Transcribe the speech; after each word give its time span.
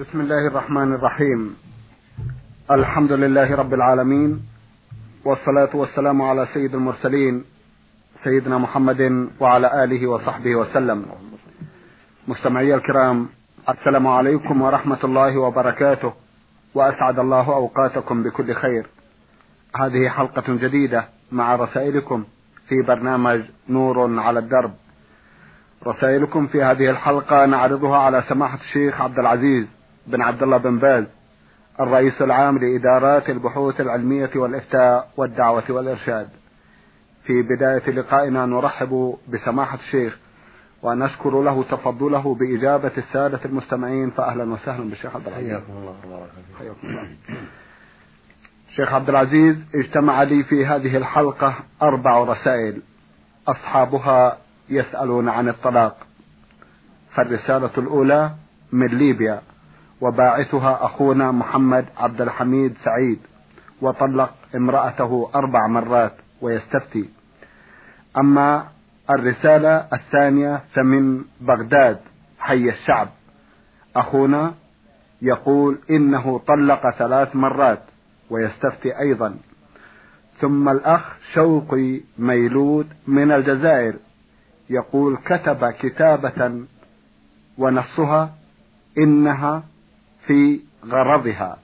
بسم 0.00 0.20
الله 0.20 0.46
الرحمن 0.46 0.94
الرحيم. 0.94 1.56
الحمد 2.70 3.12
لله 3.12 3.56
رب 3.56 3.74
العالمين 3.74 4.42
والصلاة 5.24 5.76
والسلام 5.76 6.22
على 6.22 6.48
سيد 6.54 6.74
المرسلين 6.74 7.44
سيدنا 8.24 8.58
محمد 8.58 9.28
وعلى 9.40 9.84
آله 9.84 10.06
وصحبه 10.06 10.56
وسلم. 10.56 11.06
مستمعي 12.28 12.74
الكرام 12.74 13.28
السلام 13.68 14.06
عليكم 14.06 14.62
ورحمة 14.62 14.98
الله 15.04 15.38
وبركاته 15.38 16.12
وأسعد 16.74 17.18
الله 17.18 17.46
أوقاتكم 17.54 18.22
بكل 18.22 18.54
خير. 18.54 18.86
هذه 19.76 20.08
حلقة 20.08 20.54
جديدة 20.54 21.04
مع 21.32 21.56
رسائلكم 21.56 22.24
في 22.68 22.82
برنامج 22.82 23.40
نور 23.68 24.20
على 24.20 24.38
الدرب. 24.38 24.74
رسائلكم 25.86 26.46
في 26.46 26.62
هذه 26.62 26.90
الحلقة 26.90 27.46
نعرضها 27.46 27.98
على 27.98 28.22
سماحة 28.28 28.58
الشيخ 28.58 29.00
عبد 29.00 29.18
العزيز 29.18 29.75
بن 30.06 30.22
عبد 30.22 30.42
الله 30.42 30.56
بن 30.56 30.78
باز 30.78 31.04
الرئيس 31.80 32.22
العام 32.22 32.58
لإدارات 32.58 33.30
البحوث 33.30 33.80
العلمية 33.80 34.30
والإفتاء 34.36 35.10
والدعوة 35.16 35.64
والإرشاد. 35.68 36.28
في 37.24 37.42
بداية 37.42 37.90
لقائنا 37.90 38.46
نرحب 38.46 39.16
بسماحة 39.28 39.78
الشيخ 39.78 40.18
ونشكر 40.82 41.42
له 41.42 41.62
تفضله 41.62 42.34
بإجابة 42.34 42.92
السادة 42.98 43.40
المستمعين 43.44 44.10
فأهلا 44.10 44.52
وسهلا 44.52 44.90
بالشيخ 44.90 45.16
عبد 45.16 45.28
العزيز. 45.28 45.48
حياكم 45.48 45.72
الله 45.72 46.26
حياكم 46.58 46.88
الله. 46.88 47.08
شيخ 48.76 48.92
عبد 48.92 49.08
العزيز 49.08 49.56
اجتمع 49.74 50.22
لي 50.22 50.44
في 50.44 50.66
هذه 50.66 50.96
الحلقة 50.96 51.54
أربع 51.82 52.22
رسائل 52.24 52.82
أصحابها 53.48 54.38
يسألون 54.68 55.28
عن 55.28 55.48
الطلاق. 55.48 55.96
فالرسالة 57.14 57.70
الأولى 57.78 58.30
من 58.72 58.86
ليبيا. 58.86 59.42
وباعثها 60.00 60.84
أخونا 60.86 61.30
محمد 61.30 61.86
عبد 61.96 62.20
الحميد 62.20 62.74
سعيد 62.84 63.18
وطلق 63.82 64.34
امرأته 64.54 65.30
أربع 65.34 65.66
مرات 65.66 66.12
ويستفتي. 66.40 67.10
أما 68.18 68.68
الرسالة 69.10 69.88
الثانية 69.92 70.62
فمن 70.74 71.24
بغداد 71.40 71.98
حي 72.38 72.68
الشعب. 72.68 73.08
أخونا 73.96 74.54
يقول 75.22 75.78
إنه 75.90 76.38
طلق 76.38 76.90
ثلاث 76.98 77.36
مرات 77.36 77.82
ويستفتي 78.30 78.98
أيضا. 78.98 79.36
ثم 80.40 80.68
الأخ 80.68 81.16
شوقي 81.34 82.00
ميلود 82.18 82.86
من 83.06 83.32
الجزائر 83.32 83.94
يقول 84.70 85.16
كتب 85.16 85.70
كتابة 85.70 86.66
ونصها 87.58 88.34
إنها 88.98 89.62
في 90.26 90.60
غرضها. 90.84 91.58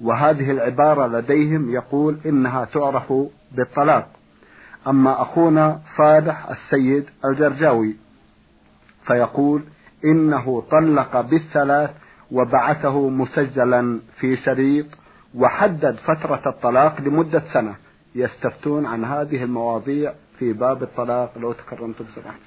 وهذه 0.00 0.50
العبارة 0.50 1.06
لديهم 1.06 1.70
يقول 1.70 2.18
إنها 2.26 2.64
تعرف 2.64 3.12
بالطلاق. 3.52 4.08
أما 4.86 5.22
أخونا 5.22 5.80
صالح 5.96 6.50
السيد 6.50 7.06
الجرجاوي 7.24 7.96
فيقول 9.06 9.64
إنه 10.04 10.62
طلق 10.70 11.20
بالثلاث 11.20 11.90
وبعثه 12.30 13.08
مسجلا 13.08 14.00
في 14.20 14.36
شريط 14.36 14.86
وحدد 15.34 15.96
فترة 15.96 16.42
الطلاق 16.46 17.00
لمدة 17.00 17.42
سنة. 17.52 17.76
يستفتون 18.14 18.86
عن 18.86 19.04
هذه 19.04 19.44
المواضيع 19.44 20.12
في 20.38 20.52
باب 20.52 20.82
الطلاق. 20.82 21.38
لو 21.38 21.52
تكرمتم 21.52 22.04
بسماحة 22.04 22.38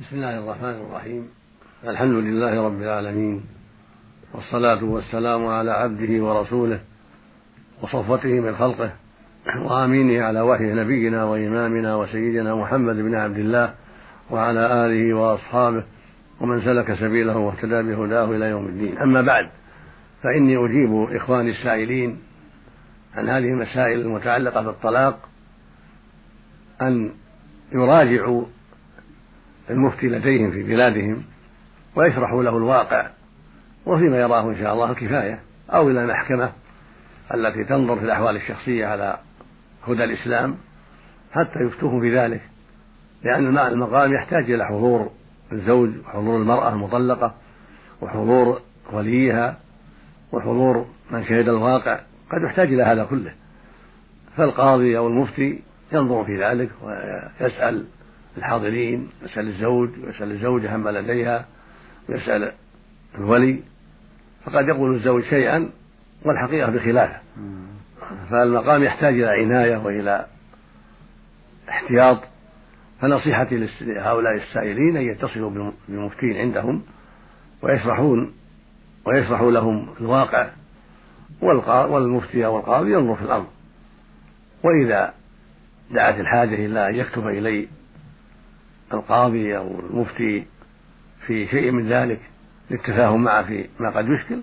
بسم 0.00 0.16
الله 0.16 0.38
الرحمن 0.38 0.70
الرحيم. 0.70 1.43
الحمد 1.88 2.14
لله 2.14 2.66
رب 2.66 2.82
العالمين 2.82 3.42
والصلاة 4.34 4.84
والسلام 4.84 5.46
على 5.46 5.70
عبده 5.70 6.24
ورسوله 6.24 6.80
وصفوته 7.82 8.40
من 8.40 8.56
خلقه 8.56 8.92
وآمينه 9.58 10.24
على 10.24 10.40
وحي 10.40 10.64
نبينا 10.64 11.24
وإمامنا 11.24 11.96
وسيدنا 11.96 12.54
محمد 12.54 12.96
بن 12.96 13.14
عبد 13.14 13.38
الله 13.38 13.74
وعلى 14.30 14.86
آله 14.86 15.14
وأصحابه 15.14 15.84
ومن 16.40 16.62
سلك 16.62 16.94
سبيله 16.94 17.36
واهتدى 17.36 17.82
بهداه 17.82 18.24
إلى 18.24 18.44
يوم 18.44 18.66
الدين. 18.66 18.98
أما 18.98 19.22
بعد 19.22 19.50
فإني 20.22 20.56
أجيب 20.64 21.16
إخواني 21.16 21.50
السائلين 21.50 22.18
عن 23.14 23.28
هذه 23.28 23.48
المسائل 23.48 24.00
المتعلقة 24.00 24.62
بالطلاق 24.62 25.28
أن 26.82 27.10
يراجعوا 27.72 28.44
المفتي 29.70 30.06
لديهم 30.06 30.50
في 30.50 30.62
بلادهم 30.62 31.33
ويشرحوا 31.96 32.42
له 32.42 32.56
الواقع 32.56 33.10
وفيما 33.86 34.16
يراه 34.16 34.48
إن 34.48 34.58
شاء 34.58 34.74
الله 34.74 34.90
الكفاية 34.90 35.40
أو 35.70 35.90
إلى 35.90 36.02
المحكمة 36.02 36.52
التي 37.34 37.64
تنظر 37.64 37.96
في 37.96 38.04
الأحوال 38.04 38.36
الشخصية 38.36 38.86
على 38.86 39.18
هدى 39.86 40.04
الإسلام 40.04 40.56
حتى 41.32 41.58
يفتوه 41.60 42.00
في 42.00 42.18
ذلك 42.18 42.40
لأن 43.24 43.58
المقام 43.58 44.12
يحتاج 44.12 44.50
إلى 44.50 44.66
حضور 44.66 45.10
الزوج 45.52 45.90
وحضور 46.06 46.36
المرأة 46.36 46.68
المطلقة 46.68 47.34
وحضور 48.00 48.60
وليها 48.92 49.56
وحضور 50.32 50.86
من 51.10 51.24
شهد 51.24 51.48
الواقع 51.48 52.00
قد 52.30 52.42
يحتاج 52.46 52.72
إلى 52.72 52.82
هذا 52.82 53.04
كله. 53.04 53.32
فالقاضي 54.36 54.98
أو 54.98 55.06
المفتي 55.06 55.62
ينظر 55.92 56.24
في 56.24 56.44
ذلك 56.44 56.70
ويسأل 56.82 57.86
الحاضرين 58.36 59.10
يسأل 59.24 59.48
الزوج 59.48 59.90
ويسأل 60.04 60.30
الزوجة 60.30 60.70
عما 60.70 60.90
لديها 60.90 61.46
ويسأل 62.08 62.52
الولي 63.18 63.62
فقد 64.44 64.68
يقول 64.68 64.94
الزوج 64.94 65.24
شيئا 65.24 65.70
والحقيقة 66.24 66.70
بخلافه. 66.70 67.18
فالمقام 68.30 68.82
يحتاج 68.82 69.14
إلى 69.14 69.28
عناية 69.28 69.76
وإلى 69.76 70.26
احتياط. 71.68 72.20
فنصيحتي 73.00 73.68
لهؤلاء 73.80 74.34
السائلين 74.34 74.96
أن 74.96 75.02
يتصلوا 75.02 75.72
بالمفتين 75.88 76.36
عندهم 76.36 76.82
ويشرحون 77.62 78.32
ويشرحوا 79.06 79.50
لهم 79.50 79.88
الواقع 80.00 80.50
والمفتي 81.42 82.46
أو 82.46 82.58
القاضي 82.58 82.92
ينظر 82.92 83.16
في 83.16 83.22
الأمر. 83.22 83.46
وإذا 84.62 85.14
دعت 85.90 86.20
الحاجة 86.20 86.54
إلى 86.54 86.88
أن 86.88 86.94
يكتب 86.94 87.26
إلي 87.26 87.68
القاضي 88.92 89.56
أو 89.56 89.80
المفتي 89.80 90.46
في 91.26 91.46
شيء 91.46 91.70
من 91.70 91.88
ذلك 91.88 92.20
للتفاهم 92.70 93.24
معه 93.24 93.42
في 93.42 93.68
ما 93.80 93.90
قد 93.90 94.08
يشكل 94.08 94.40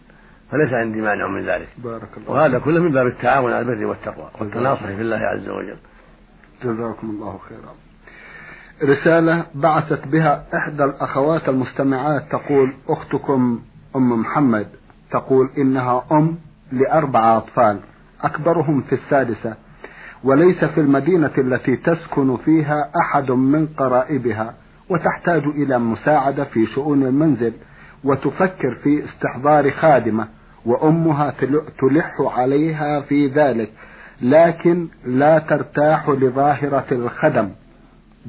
فليس 0.52 0.74
عندي 0.74 1.02
مانع 1.02 1.28
من 1.28 1.46
ذلك. 1.46 1.68
بارك 1.78 2.18
الله 2.18 2.32
وهذا 2.32 2.60
كله 2.60 2.82
من 2.82 2.92
باب 2.92 3.08
التعاون 3.08 3.54
على 3.54 3.60
البر 3.60 3.86
والتقوى 3.86 4.32
والتناصح 4.40 4.86
في 4.86 5.02
الله 5.02 5.18
عز 5.18 5.50
وجل. 5.50 5.78
جزاكم 6.64 7.10
الله 7.10 7.40
خيرا. 7.50 7.74
رسالة 8.92 9.46
بعثت 9.56 10.08
بها 10.08 10.46
إحدى 10.54 10.84
الأخوات 10.84 11.50
المستمعات 11.50 12.32
تقول 12.32 12.74
أختكم 12.90 13.62
أم 13.96 14.22
محمد. 14.22 14.68
تقول 15.12 15.50
إنها 15.58 16.06
أم 16.12 16.38
لأربع 16.72 17.38
أطفال 17.38 17.80
أكبرهم 18.22 18.82
في 18.82 18.96
السادسة 18.96 19.56
وليس 20.24 20.66
في 20.66 20.82
المدينة 20.82 21.32
التي 21.38 21.76
تسكن 21.76 22.38
فيها 22.38 22.92
أحد 23.02 23.32
من 23.32 23.68
قرائبها. 23.68 24.54
وتحتاج 24.92 25.44
إلى 25.44 25.80
مساعدة 25.80 26.44
في 26.44 26.66
شؤون 26.66 27.04
المنزل 27.04 27.54
وتفكر 28.04 28.76
في 28.84 29.06
استحضار 29.06 29.72
خادمة 29.72 30.28
وأمها 30.66 31.34
تلح 31.80 32.16
عليها 32.20 33.02
في 33.02 33.28
ذلك 33.28 33.72
لكن 34.22 34.88
لا 35.06 35.40
ترتاح 35.40 36.10
لظاهرة 36.10 36.86
الخدم. 36.92 37.50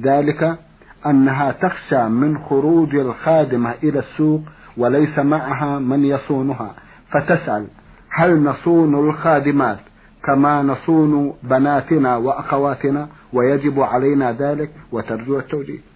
ذلك 0.01 0.57
أنها 1.05 1.51
تخشى 1.51 2.03
من 2.03 2.37
خروج 2.37 2.95
الخادمة 2.95 3.73
إلى 3.83 3.99
السوق 3.99 4.41
وليس 4.77 5.19
معها 5.19 5.79
من 5.79 6.05
يصونها. 6.05 6.75
فتسأل 7.11 7.67
هل 8.09 8.43
نصون 8.43 9.09
الخادمات 9.09 9.79
كما 10.25 10.61
نصون 10.61 11.33
بناتنا 11.43 12.17
وأخواتنا؟ 12.17 13.07
ويجب 13.33 13.79
علينا 13.79 14.31
ذلك. 14.31 14.71
وترجو 14.91 15.39
التوجيه. 15.39 15.92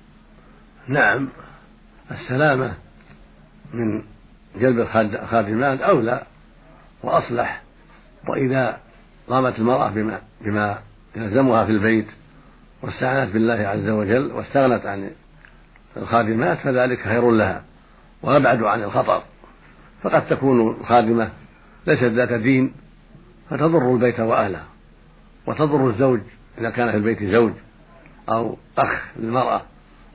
نعم 0.88 1.28
السلامة 2.12 2.74
من 3.74 4.04
جلب 4.56 4.80
الخادمات 4.80 5.81
أولى 5.81 6.24
وأصلح 7.04 7.62
وإذا 8.28 8.80
قامت 9.30 9.60
المرأة 9.60 9.89
بما 9.89 10.22
بما 10.42 10.80
يلزمها 11.16 11.66
في 11.66 11.72
البيت 11.72 12.07
واستعانت 12.81 13.34
بالله 13.34 13.54
عز 13.68 13.89
وجل 13.89 14.31
واستغنت 14.31 14.86
عن 14.86 15.12
الخادمات 15.98 16.57
فذلك 16.57 17.01
خير 17.01 17.31
لها 17.31 17.63
وأبعد 18.22 18.63
عن 18.63 18.84
الخطر. 18.84 19.24
فقد 20.04 20.28
تكون 20.28 20.75
الخادمة 20.81 21.30
ليست 21.88 22.04
ذات 22.04 22.34
دين 22.34 22.74
فتضر 23.50 23.94
البيت 23.94 24.19
وأهله 24.19 24.63
وتضر 25.48 25.89
الزوج 25.89 26.19
إذا 26.57 26.69
كان 26.69 26.92
في 26.92 26.98
البيت 26.98 27.24
زوج 27.24 27.51
أو 28.30 28.57
أخ 28.78 29.01
للمرأة. 29.19 29.62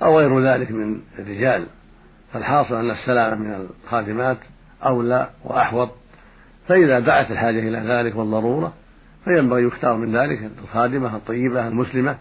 أو 0.02 0.18
غير 0.18 0.40
ذلك 0.40 0.70
من 0.70 1.00
الرجال. 1.18 1.66
فالحاصل 2.32 2.74
أن 2.74 2.90
السلام 2.90 3.40
من 3.40 3.68
الخادمات 3.84 4.38
أولى 4.84 5.30
وأحوط. 5.44 5.90
فإذا 6.68 7.00
دعت 7.00 7.30
الحاجة 7.30 7.58
إلى 7.58 7.78
ذلك 7.78 8.16
والضرورة 8.16 8.72
فينبغي 9.24 9.62
يختار 9.62 9.96
من 9.96 10.16
ذلك 10.16 10.50
الخادمة 10.62 11.16
الطيبة 11.16 11.68
المسلمة 11.68 12.16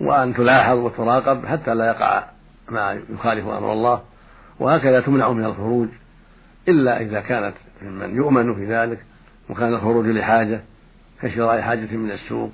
وأن 0.00 0.34
تلاحظ 0.34 0.78
وتراقب 0.78 1.46
حتى 1.46 1.74
لا 1.74 1.86
يقع 1.86 2.24
ما 2.68 3.00
يخالف 3.10 3.46
أمر 3.46 3.72
الله. 3.72 4.02
وهكذا 4.60 5.00
تمنع 5.00 5.32
من 5.32 5.44
الخروج 5.44 5.88
إلا 6.68 7.00
إذا 7.00 7.20
كانت 7.20 7.54
ممن 7.82 8.16
يؤمن 8.16 8.54
في 8.54 8.66
ذلك 8.66 8.98
وكان 9.50 9.74
الخروج 9.74 10.06
لحاجة 10.06 10.60
كشراء 11.22 11.60
حاجة 11.60 11.96
من 11.96 12.10
السوق. 12.10 12.52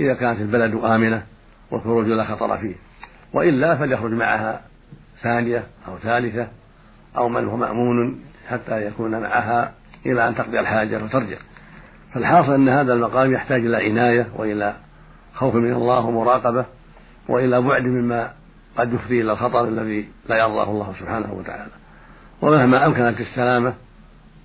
إذا 0.00 0.14
كانت 0.14 0.40
البلد 0.40 0.74
آمنة 0.84 1.22
والخروج 1.70 2.06
لا 2.06 2.24
خطر 2.24 2.58
فيه. 2.58 2.74
وإلا 3.32 3.76
فليخرج 3.76 4.12
معها 4.12 4.60
ثانية 5.22 5.62
أو 5.88 5.98
ثالثة 5.98 6.48
أو 7.16 7.28
من 7.28 7.48
هو 7.48 7.56
مأمون 7.56 8.20
حتى 8.48 8.86
يكون 8.86 9.20
معها 9.20 9.72
إلى 10.06 10.28
أن 10.28 10.34
تقضي 10.34 10.60
الحاجة 10.60 11.04
وترجع. 11.04 11.36
فالحاصل 12.14 12.52
أن 12.52 12.68
هذا 12.68 12.92
المقام 12.92 13.32
يحتاج 13.32 13.66
إلى 13.66 13.76
عناية 13.76 14.26
وإلى 14.36 14.74
خوف 15.34 15.54
من 15.54 15.72
الله 15.72 16.06
ومراقبة 16.06 16.64
وإلى 17.28 17.60
بعد 17.60 17.82
مما 17.82 18.32
قد 18.76 18.92
يفضي 18.92 19.20
إلى 19.20 19.32
الخطر 19.32 19.64
الذي 19.64 20.08
لا 20.28 20.36
يرضاه 20.36 20.70
الله 20.70 20.94
سبحانه 21.00 21.32
وتعالى. 21.32 21.70
ومهما 22.42 22.86
أمكنت 22.86 23.20
السلامة 23.20 23.74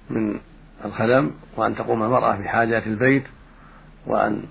من 0.09 0.39
الخدم 0.85 1.31
وأن 1.57 1.75
تقوم 1.75 2.03
المرأة 2.03 2.35
بحاجات 2.35 2.87
البيت 2.87 3.23
وأن 4.07 4.43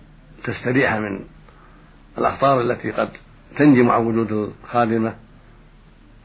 تستريح 0.44 0.94
من 0.94 1.20
الأخطار 2.18 2.60
التي 2.60 2.90
قد 2.90 3.08
تنجم 3.56 3.90
عن 3.90 4.06
وجود 4.06 4.32
الخادمة 4.32 5.14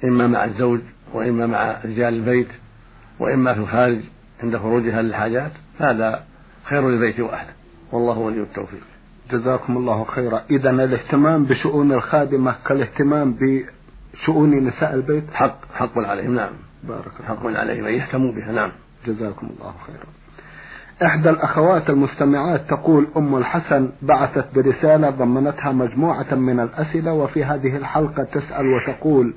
إما 0.03 0.27
مع 0.27 0.45
الزوج 0.45 0.79
وإما 1.13 1.47
مع 1.47 1.81
رجال 1.85 2.13
البيت 2.13 2.47
وإما 3.19 3.53
في 3.53 3.59
الخارج 3.59 3.99
عند 4.43 4.57
خروجها 4.57 5.01
للحاجات 5.01 5.51
هذا 5.79 6.23
خير 6.63 6.89
للبيت 6.89 7.19
وأهله. 7.19 7.53
والله 7.91 8.17
ولي 8.17 8.41
التوفيق. 8.41 8.83
جزاكم 9.31 9.77
الله 9.77 10.03
خيرا. 10.03 10.41
إذا 10.51 10.69
الاهتمام 10.69 11.45
بشؤون 11.45 11.91
الخادمة 11.91 12.55
كالاهتمام 12.65 13.37
بشؤون 13.41 14.67
نساء 14.67 14.93
البيت؟ 14.93 15.23
حق 15.33 15.59
حق 15.73 15.97
عليهم 15.97 16.35
نعم. 16.35 16.53
بارك 16.83 17.11
الله 17.19 17.27
حق 17.27 17.45
عليهم 17.45 17.85
أن 17.85 17.93
يهتموا 17.93 18.31
بها 18.31 18.51
نعم. 18.51 18.71
جزاكم 19.07 19.49
الله 19.59 19.73
خيرا. 19.87 20.05
إحدى 21.05 21.29
الأخوات 21.29 21.89
المستمعات 21.89 22.61
تقول 22.69 23.07
أم 23.17 23.35
الحسن 23.35 23.89
بعثت 24.01 24.45
برسالة 24.55 25.09
ضمنتها 25.09 25.71
مجموعة 25.71 26.35
من 26.35 26.59
الأسئلة 26.59 27.13
وفي 27.13 27.43
هذه 27.43 27.75
الحلقة 27.75 28.23
تسأل 28.23 28.67
وتقول 28.67 29.33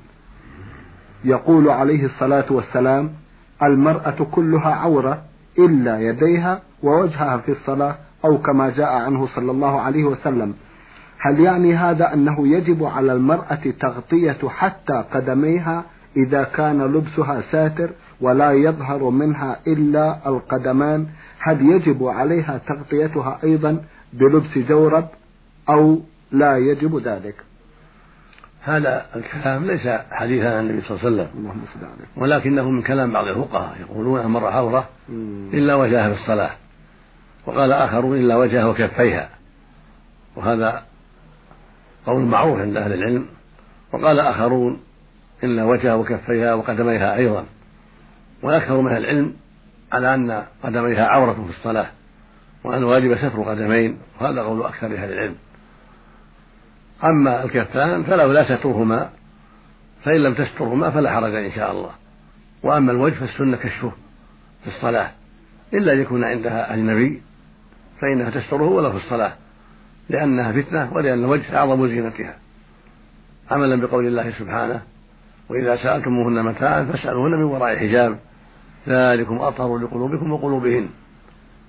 يقول 1.25 1.69
عليه 1.69 2.05
الصلاة 2.05 2.45
والسلام 2.51 3.11
المرأة 3.63 4.27
كلها 4.31 4.75
عورة 4.75 5.23
إلا 5.59 6.01
يديها 6.01 6.63
ووجهها 6.83 7.37
في 7.37 7.53
الصلاة 7.53 7.95
أو 8.25 8.39
كما 8.39 8.71
جاء 8.71 8.93
عنه 8.93 9.27
صلى 9.27 9.51
الله 9.51 9.81
عليه 9.81 10.05
وسلم. 10.05 10.55
هل 11.19 11.41
يعني 11.41 11.77
هذا 11.77 12.15
أنه 12.15 12.49
يجب 12.49 12.85
على 12.85 13.13
المرأة 13.13 13.59
تغطية 13.81 14.49
حتى 14.49 15.05
قدميها 15.13 15.85
إذا 16.17 16.45
كان 16.45 16.83
لبسها 16.83 17.41
ساتر 17.41 17.91
ولا 18.23 18.53
يظهر 18.53 19.11
منها 19.11 19.61
إلا 19.67 20.29
القدمان 20.29 21.07
هل 21.39 21.63
يجب 21.63 22.05
عليها 22.05 22.61
تغطيتها 22.69 23.39
أيضا 23.45 23.85
بلبس 24.13 24.59
جورب 24.59 25.09
أو 25.69 26.01
لا 26.33 26.57
يجب 26.57 26.97
ذلك؟ 27.09 27.35
هذا 28.65 29.07
الكلام 29.17 29.65
ليس 29.65 29.89
حديثا 30.11 30.57
عن 30.57 30.71
النبي 30.71 30.81
صلى 30.81 30.97
الله 30.97 31.07
عليه 31.07 31.17
وسلم. 31.17 31.41
اللهم 31.41 31.61
صل 31.75 31.85
عليه. 31.85 32.23
ولكنه 32.23 32.71
من 32.71 32.83
كلام 32.83 33.13
بعض 33.13 33.27
الفقهاء 33.27 33.77
يقولون 33.81 34.21
المرأة 34.21 34.51
عورة 34.51 34.89
إلا 35.55 35.75
وجهها 35.75 36.15
في 36.15 36.21
الصلاة 36.21 36.51
وقال 37.47 37.73
آخرون 37.73 38.19
إلا 38.19 38.37
وجهها 38.37 38.67
وكفيها. 38.67 39.29
وهذا 40.37 40.83
قول 42.07 42.23
معروف 42.23 42.61
عند 42.61 42.77
أهل 42.77 42.93
العلم 42.93 43.27
وقال 43.93 44.21
آخرون 44.21 44.81
إلا 45.45 45.65
وجهها 45.65 45.95
وكفيها 45.95 46.55
وقدميها 46.55 47.17
أيضا. 47.17 47.45
وأكثر 48.43 48.81
من 48.81 48.97
العلم 48.97 49.35
على 49.93 50.15
أن 50.15 50.45
قدميها 50.63 51.07
عورة 51.07 51.33
في 51.33 51.59
الصلاة 51.59 51.87
وأن 52.65 52.85
واجب 52.85 53.17
ستر 53.17 53.43
قدمين 53.43 53.99
وهذا 54.21 54.43
قول 54.43 54.63
أكثر 54.63 54.87
أهل 54.87 55.13
العلم. 55.13 55.35
أما 57.05 57.45
الكفان 57.45 58.03
فلو 58.03 58.33
لا 58.33 58.57
سترهما 58.57 59.11
فإن 60.05 60.17
لم 60.17 60.35
تسترهما 60.35 60.91
فلا 60.91 61.13
حرج 61.13 61.35
إن 61.35 61.53
شاء 61.53 61.73
الله. 61.73 61.91
وأما 62.63 62.93
الوجه 62.93 63.15
فالسنة 63.15 63.57
كشفه 63.57 63.93
في 64.63 64.69
الصلاة. 64.69 65.11
إلا 65.75 65.93
أن 65.93 66.01
يكون 66.01 66.25
عندها 66.25 66.75
أجنبي 66.75 67.23
فإنها 68.01 68.31
تستره 68.31 68.69
ولو 68.69 68.91
في 68.91 68.97
الصلاة 68.97 69.33
لأنها 70.09 70.53
فتنة 70.53 70.93
ولأن 70.93 71.25
الوجه 71.25 71.57
أعظم 71.57 71.89
زينتها. 71.89 72.35
عملا 73.51 73.81
بقول 73.81 74.07
الله 74.07 74.31
سبحانه 74.31 74.83
وإذا 75.49 75.77
سألتموهن 75.77 76.45
متاعا 76.45 76.85
فاسألوهن 76.85 77.31
من 77.31 77.43
وراء 77.43 77.77
حجاب. 77.77 78.19
ذلكم 78.89 79.39
أطهر 79.39 79.79
لقلوبكم 79.79 80.33
وقلوبهن. 80.33 80.89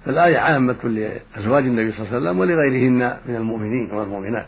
فالآية 0.06 0.38
عامة 0.38 0.84
لأزواج 0.84 1.64
النبي 1.64 1.92
صلى 1.92 2.00
الله 2.00 2.10
عليه 2.10 2.18
وسلم 2.18 2.40
ولغيرهن 2.40 3.18
من 3.26 3.36
المؤمنين 3.36 3.92
والمؤمنات 3.92 4.46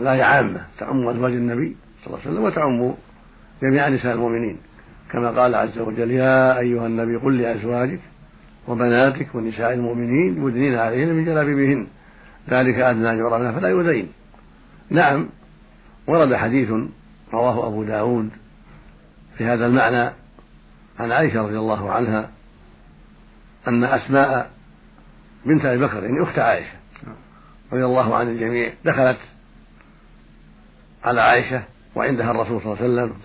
الآية 0.00 0.22
عامة 0.22 0.60
تعم 0.78 1.08
أزواج 1.08 1.32
النبي 1.32 1.76
صلى 2.04 2.06
الله 2.06 2.18
عليه 2.20 2.30
وسلم 2.30 2.44
وتعم 2.44 2.94
جميع 3.62 3.88
نساء 3.88 4.12
المؤمنين. 4.14 4.56
كما 5.12 5.30
قال 5.30 5.54
عز 5.54 5.78
وجل 5.78 6.10
يا 6.10 6.58
أيها 6.58 6.86
النبي 6.86 7.16
قل 7.16 7.38
لأزواجك 7.38 8.00
وبناتك 8.68 9.34
ونساء 9.34 9.72
المؤمنين 9.72 10.48
يدنين 10.48 10.74
عليهن 10.74 11.14
من 11.14 11.24
جلابيبهن. 11.24 11.86
ذلك 12.50 12.78
أدنى 12.78 13.10
أن 13.10 13.52
فلا 13.52 13.68
يؤذين. 13.68 14.08
نعم 14.90 15.28
ورد 16.06 16.34
حديث 16.34 16.70
رواه 17.32 17.66
أبو 17.66 17.82
داود 17.82 18.30
في 19.38 19.44
هذا 19.44 19.66
المعنى 19.66 20.12
عن 21.02 21.12
عائشة 21.12 21.42
رضي 21.42 21.58
الله 21.58 21.92
عنها 21.92 22.30
أن 23.68 23.84
أسماء 23.84 24.50
بنت 25.46 25.64
أبي 25.64 25.86
بكر 25.86 26.04
يعني 26.04 26.22
أخت 26.22 26.38
عائشة 26.38 26.72
رضي 27.72 27.84
الله 27.84 28.16
عن 28.16 28.28
الجميع 28.28 28.72
دخلت 28.84 29.18
على 31.04 31.20
عائشة 31.20 31.62
وعندها 31.94 32.30
الرسول 32.30 32.62
صلى 32.62 32.72
الله 32.72 32.82
عليه 32.82 32.92
وسلم 32.92 33.16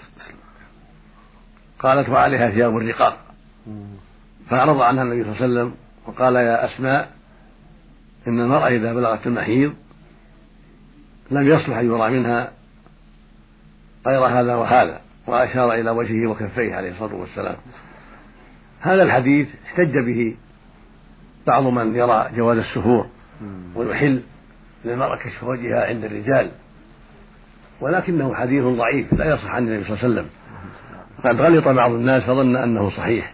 قالت 1.80 2.10
وعليها 2.10 2.50
ثياب 2.50 2.78
الرقاق. 2.78 3.18
فأعرض 4.50 4.82
عنها 4.82 5.04
النبي 5.04 5.24
صلى 5.24 5.32
الله 5.32 5.44
عليه 5.44 5.54
وسلم 5.54 5.76
وقال 6.06 6.36
يا 6.36 6.66
أسماء 6.66 7.12
إن 8.28 8.40
المرأة 8.40 8.68
إذا 8.68 8.94
بلغت 8.94 9.28
المحيض 9.28 9.74
لم 11.32 11.48
يصلح 11.48 11.78
أن 11.78 11.86
يرى 11.86 12.10
منها 12.12 12.52
غير 14.08 14.26
هذا 14.26 14.56
وهذا. 14.56 15.02
وأشار 15.28 15.74
إلى 15.74 15.90
وجهه 15.90 16.28
وكفيه 16.28 16.76
عليه 16.76 16.92
الصلاة 16.92 17.16
والسلام. 17.16 17.56
هذا 18.82 19.04
الحديث 19.04 19.48
احتج 19.66 19.98
به 19.98 20.36
بعض 21.48 21.64
من 21.64 21.96
يرى 21.96 22.30
جواز 22.36 22.58
السفور 22.58 23.08
ويحل 23.76 24.22
للمرأة 24.86 25.18
كشف 25.18 25.44
وجهها 25.44 25.86
عند 25.86 26.06
الرجال 26.06 26.52
ولكنه 27.82 28.34
حديث 28.36 28.64
ضعيف 28.64 29.14
لا 29.14 29.34
يصح 29.34 29.56
عن 29.56 29.68
النبي 29.68 29.84
صلى 29.84 29.94
الله 29.94 30.04
عليه 30.04 30.14
وسلم. 30.14 30.30
قد 31.24 31.42
غلط 31.42 31.68
بعض 31.68 31.92
الناس 31.92 32.24
فظن 32.24 32.56
أنه 32.56 32.90
صحيح 32.90 33.34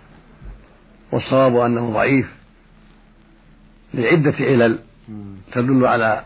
والصواب 1.12 1.55
أنه 1.55 1.93
ضعيف 1.93 2.33
لعدة 3.93 4.33
علل 4.39 4.79
تدل 5.51 5.85
على 5.85 6.25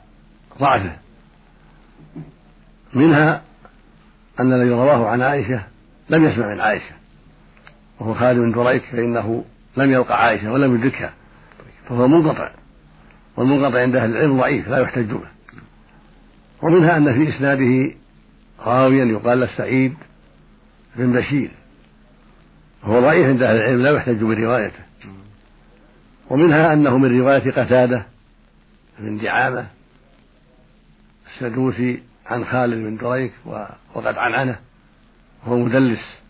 ضعفه. 0.59 0.97
منها 2.93 3.41
أن 4.39 4.53
الذي 4.53 4.69
رواه 4.69 5.07
عن 5.07 5.21
عائشة 5.21 5.63
لم 6.09 6.25
يسمع 6.25 6.53
من 6.53 6.61
عائشة. 6.61 6.95
وهو 7.99 8.13
خالد 8.13 8.39
بن 8.39 8.51
دريك 8.51 8.83
فإنه 8.83 9.45
لم 9.77 9.91
يلقى 9.91 10.23
عائشة 10.23 10.51
ولم 10.51 10.75
يدركها. 10.75 11.13
فهو 11.89 12.07
منقطع. 12.07 12.51
والمنقطع 13.37 13.81
عند 13.81 13.95
أهل 13.95 14.09
العلم 14.09 14.37
ضعيف 14.37 14.67
لا 14.67 14.77
يحتج 14.77 15.11
به 15.11 15.27
ومنها 16.61 16.97
أن 16.97 17.13
في 17.13 17.35
إسناده 17.35 17.95
راويا 18.59 19.05
يقال 19.05 19.39
له 19.39 19.49
سعيد 19.57 19.95
بن 20.95 21.13
بشير. 21.13 21.51
وهو 22.83 23.01
ضعيف 23.01 23.27
عند 23.27 23.41
أهل 23.41 23.55
العلم 23.55 23.81
لا 23.81 23.91
يحتج 23.91 24.23
بروايته. 24.23 24.87
ومنها 26.29 26.73
أنه 26.73 26.97
من 26.97 27.19
رواية 27.19 27.51
قتادة 27.51 28.05
بن 28.99 29.17
دعامة 29.17 29.67
السدوسي 31.27 31.99
عن 32.27 32.45
خالد 32.45 32.73
بن 32.73 32.97
دريك 32.97 33.31
وقد 33.95 34.17
عنعنه 34.17 34.59
وهو 35.45 35.57
مدلس 35.57 36.21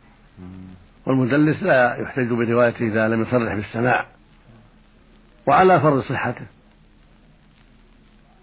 والمدلس 1.05 1.63
لا 1.63 1.95
يحتج 1.95 2.27
بروايته 2.29 2.87
إذا 2.87 3.07
لم 3.07 3.21
يصرح 3.21 3.55
بالسماع. 3.55 4.05
وعلى 5.47 5.79
فرض 5.79 6.01
صحته. 6.01 6.45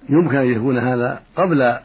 يمكن 0.09 0.37
أن 0.37 0.47
يكون 0.47 0.79
هذا 0.79 1.23
قبل 1.37 1.79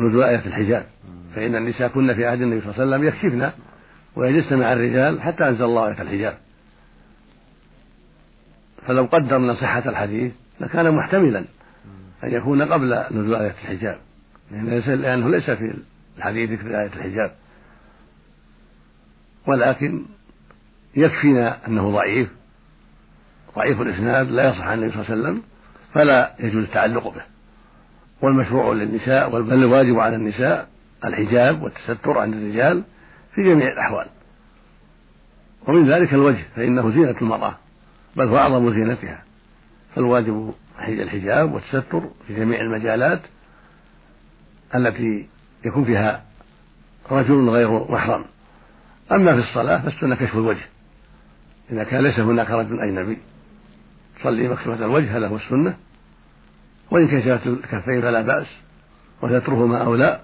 نزول 0.00 0.24
آية 0.24 0.46
الحجاب 0.46 0.86
فإن 1.34 1.56
النساء 1.56 1.88
كن 1.88 2.14
في 2.14 2.26
عهد 2.26 2.42
النبي 2.42 2.60
صلى 2.60 2.70
الله 2.70 2.96
عليه 2.96 3.06
وسلم 3.06 3.08
يكشفن 3.08 3.50
ويجلسن 4.16 4.58
مع 4.58 4.72
الرجال 4.72 5.22
حتى 5.22 5.48
أنزل 5.48 5.64
الله 5.64 5.86
آية 5.86 6.02
الحجاب 6.02 6.38
فلو 8.86 9.04
قدرنا 9.04 9.54
صحة 9.54 9.88
الحديث 9.88 10.32
لكان 10.60 10.94
محتملا 10.94 11.44
أن 12.24 12.32
يكون 12.32 12.62
قبل 12.62 13.04
نزول 13.10 13.34
آية 13.34 13.50
الحجاب 13.50 13.98
لأنه 14.86 15.28
ليس 15.28 15.50
في 15.50 15.74
الحديث 16.18 16.50
ذكر 16.50 16.80
آية 16.80 16.86
الحجاب. 16.86 17.34
ولكن 19.46 20.04
يكفينا 20.96 21.66
أنه 21.68 21.90
ضعيف. 21.90 22.28
ضعيف 23.56 23.80
الإسناد 23.80 24.30
لا 24.30 24.48
يصح 24.48 24.60
عن 24.60 24.78
النبي 24.78 24.92
صلى 24.92 25.02
الله 25.02 25.10
عليه 25.10 25.22
وسلم 25.22 25.42
فلا 25.94 26.34
يجوز 26.40 26.64
التعلق 26.64 27.08
به. 27.08 27.22
والمشروع 28.22 28.72
للنساء 28.72 29.30
بل 29.30 29.52
الواجب 29.52 29.98
على 29.98 30.16
النساء 30.16 30.68
الحجاب 31.04 31.62
والتستر 31.62 32.18
عن 32.18 32.34
الرجال 32.34 32.82
في 33.34 33.42
جميع 33.42 33.72
الأحوال. 33.72 34.06
ومن 35.66 35.90
ذلك 35.92 36.14
الوجه 36.14 36.44
فإنه 36.56 36.90
زينة 36.90 37.16
المرأة 37.22 37.54
بل 38.16 38.28
هو 38.28 38.38
أعظم 38.38 38.70
زينتها. 38.74 39.22
فالواجب 39.94 40.54
الحجاب 40.88 41.52
والتستر 41.52 42.02
في 42.26 42.34
جميع 42.34 42.60
المجالات 42.60 43.20
التي 44.74 45.26
يكون 45.64 45.84
فيها 45.84 46.24
رجل 47.10 47.48
غير 47.48 47.92
محرم. 47.92 48.24
أما 49.12 49.34
في 49.34 49.48
الصلاة 49.48 49.82
فالسنة 49.82 50.14
كشف 50.14 50.34
الوجه. 50.34 50.66
إذا 51.70 51.84
كان 51.84 52.02
ليس 52.02 52.18
هناك 52.18 52.50
رجل 52.50 52.80
أجنبي 52.80 53.18
تصلي 54.20 54.48
مكشوفة 54.48 54.84
الوجه 54.84 55.16
هذا 55.16 55.28
هو 55.28 55.36
السنة. 55.36 55.76
وإن 56.90 57.08
كشفت 57.08 57.46
الكفين 57.46 58.00
فلا 58.02 58.20
بأس 58.20 58.46
وسترهما 59.22 59.84
أولى. 59.84 60.20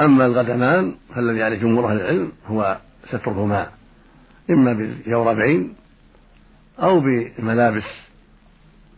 أما 0.00 0.26
القدمان 0.26 0.94
فالذي 1.14 1.42
عليه 1.42 1.58
جمهور 1.58 1.90
أهل 1.90 2.00
العلم 2.00 2.32
هو 2.46 2.78
سترهما 3.08 3.68
إما 4.50 4.72
بجوربين 4.72 5.74
أو 6.78 7.00
بملابس 7.00 7.84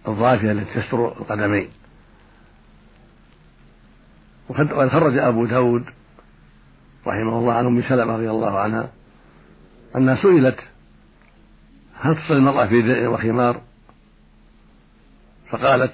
الضافية 0.09 0.53
التي 0.53 0.81
تستر 0.81 1.09
القدمين. 1.09 1.69
وقد 4.51 4.89
خرج 4.89 5.19
أبو 5.19 5.47
داود 5.47 5.85
رحمه 7.07 7.39
الله 7.39 7.53
عن 7.53 7.67
أم 7.67 7.83
سلمة 7.83 8.15
رضي 8.15 8.31
الله 8.31 8.59
عنها 8.59 8.91
أنها 9.97 10.17
سئلت 10.17 10.59
هل 12.01 12.17
تصل 12.17 12.35
المرأة 12.35 12.67
في 12.67 12.83
درع 12.83 13.09
وخمار؟ 13.09 13.61
فقالت 15.51 15.93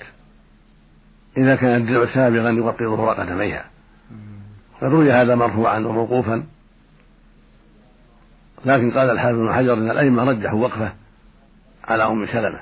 إذا 1.37 1.57
كان 1.57 1.81
الدرع 1.81 2.15
سابغا 2.15 2.51
يغطي 2.51 2.85
ظهور 2.85 3.15
قدميها 3.15 3.65
قد 4.81 4.89
روي 4.89 5.13
هذا 5.13 5.35
مرفوعا 5.35 5.79
وموقوفا. 5.79 6.45
لكن 8.65 8.91
قال 8.91 9.11
الحافظ 9.11 9.39
بن 9.39 9.53
حجر 9.53 9.75
إن 9.75 9.91
الأئمة 9.91 10.25
رجحوا 10.25 10.63
وقفه 10.63 10.93
على 11.85 12.07
أم 12.07 12.27
سلمة. 12.27 12.61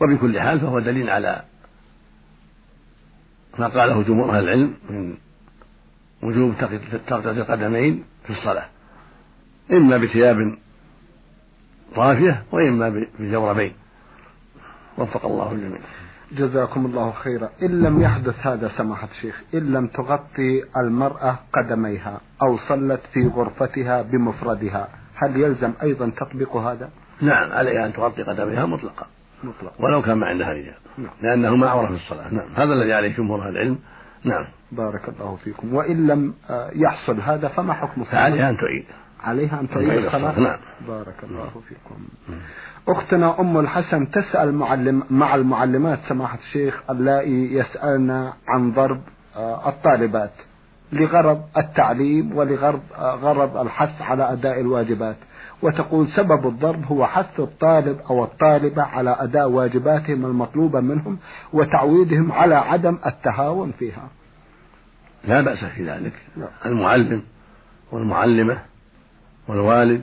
وبكل 0.00 0.40
حال 0.40 0.60
فهو 0.60 0.78
دليل 0.78 1.10
على 1.10 1.42
ما 3.58 3.68
قاله 3.68 4.02
جمهور 4.02 4.30
أهل 4.30 4.44
العلم 4.44 4.74
من 4.90 5.14
وجوب 6.22 6.54
تغطيه 7.06 7.40
القدمين 7.40 8.04
في 8.24 8.30
الصلاة. 8.30 8.66
إما 9.72 9.98
بثياب 9.98 10.58
طافية 11.94 12.42
وإما 12.52 13.06
بجوربين. 13.18 13.72
وفق 14.98 15.26
الله 15.26 15.52
الجميع. 15.52 15.80
جزاكم 16.32 16.86
الله 16.86 17.12
خيرا. 17.12 17.50
إن 17.62 17.82
لم 17.82 18.00
يحدث 18.02 18.46
هذا 18.46 18.68
سماحة 18.68 19.08
الشيخ 19.10 19.42
إن 19.54 19.72
لم 19.72 19.86
تغطي 19.86 20.64
المرأة 20.76 21.38
قدميها 21.52 22.20
أو 22.42 22.58
صلت 22.68 23.00
في 23.12 23.26
غرفتها 23.26 24.02
بمفردها 24.02 24.88
هل 25.14 25.36
يلزم 25.36 25.72
أيضا 25.82 26.10
تطبيق 26.10 26.56
هذا؟ 26.56 26.90
نعم 27.20 27.52
عليها 27.52 27.86
أن 27.86 27.92
تغطي 27.92 28.22
قدميها 28.22 28.66
مطلقا. 28.66 29.06
مطلقا 29.44 29.84
ولو 29.84 30.02
كان 30.02 30.18
ما 30.18 30.26
عندها 30.26 30.52
رجال. 30.52 30.74
نعم. 30.98 31.10
لأنه 31.22 31.56
معورة 31.56 31.86
في 31.86 31.94
الصلاة. 31.94 32.34
نعم. 32.34 32.48
هذا 32.54 32.72
الذي 32.72 32.92
عليه 32.92 33.16
جمهور 33.16 33.48
العلم. 33.48 33.78
نعم. 34.24 34.46
بارك 34.72 35.08
الله 35.08 35.36
فيكم. 35.36 35.74
وإن 35.74 36.06
لم 36.06 36.34
آه، 36.50 36.70
يحصل 36.74 37.20
هذا 37.20 37.48
فما 37.48 37.72
حكم 37.72 38.04
فعليها 38.04 38.50
أن 38.50 38.56
تعيد. 38.56 38.84
عليها 39.20 39.60
أن 39.60 39.68
تعيد 39.68 40.04
الصلاة؟ 40.04 40.40
نعم. 40.40 40.58
بارك 40.88 41.24
الله 41.24 41.50
فيكم. 41.68 42.08
أختنا 42.88 43.40
أم 43.40 43.58
الحسن 43.58 44.10
تسأل 44.10 44.54
معلم 44.54 45.02
مع 45.10 45.34
المعلمات 45.34 45.98
سماحة 46.08 46.38
الشيخ 46.38 46.82
اللائي 46.90 47.54
يسألن 47.54 48.32
عن 48.48 48.72
ضرب 48.72 49.00
آه، 49.36 49.68
الطالبات 49.68 50.32
لغرض 50.92 51.42
التعليم 51.56 52.36
ولغرض 52.36 52.82
آه، 52.98 53.14
غرض 53.14 53.56
الحث 53.56 54.02
على 54.02 54.32
أداء 54.32 54.60
الواجبات. 54.60 55.16
وتقول 55.62 56.08
سبب 56.08 56.46
الضرب 56.46 56.84
هو 56.84 57.06
حث 57.06 57.40
الطالب 57.40 58.00
أو 58.10 58.24
الطالبة 58.24 58.82
على 58.82 59.16
أداء 59.18 59.48
واجباتهم 59.48 60.26
المطلوبة 60.26 60.80
منهم 60.80 61.18
وتعويدهم 61.52 62.32
على 62.32 62.54
عدم 62.54 62.98
التهاون 63.06 63.72
فيها. 63.78 64.08
لا 65.24 65.40
بأس 65.40 65.64
في 65.64 65.90
ذلك. 65.90 66.12
لا. 66.36 66.48
المعلم 66.66 67.22
والمعلمة 67.92 68.58
والوالد 69.48 70.02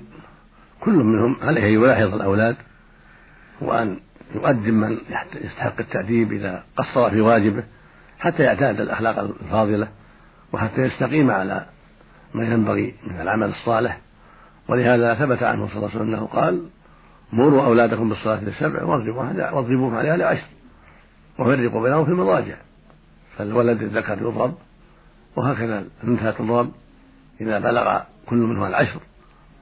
كل 0.80 0.94
منهم 0.94 1.36
عليه 1.42 1.68
أن 1.68 1.74
يلاحظ 1.74 2.14
الأولاد 2.14 2.56
وأن 3.62 4.00
يؤدب 4.36 4.74
من 4.74 4.98
يستحق 5.42 5.80
التأديب 5.80 6.34
إذا 6.34 6.64
قصر 6.78 7.10
في 7.10 7.22
واجبه 7.22 7.64
حتى 8.20 8.44
يعتاد 8.44 8.82
الأخلاق 8.82 9.20
الفاضلة 9.20 9.88
وحتى 10.54 10.82
يستقيم 10.82 11.32
على 11.32 11.66
ما 12.34 12.46
ينبغي 12.46 12.96
من 13.08 13.22
العمل 13.22 13.48
الصالح. 13.48 14.00
ولهذا 14.70 15.16
ثبت 15.16 15.44
عنه 15.44 15.68
صلى 15.68 15.76
الله 15.76 15.90
عليه 15.90 16.00
وسلم 16.00 16.14
أنه 16.14 16.26
قال 16.26 16.66
مروا 17.34 17.66
أولادكم 17.66 18.10
بالصلاة 18.10 18.44
للسبع 18.44 18.84
واضربوهم 18.84 19.96
عليها 19.96 20.18
لعشر 20.18 20.48
وفرقوا 21.40 21.82
بينهم 21.84 22.06
في 22.06 22.12
المضاجع. 22.12 22.56
فالولد 23.38 23.82
الذكر 23.82 24.18
يضرب 24.22 24.54
وهكذا 25.36 25.86
الأنثى 26.04 26.32
تضرب 26.32 26.72
إذا 27.42 27.60
بلغ 27.60 28.00
كل 28.26 28.36
منهما 28.36 28.68
العشر 28.68 29.00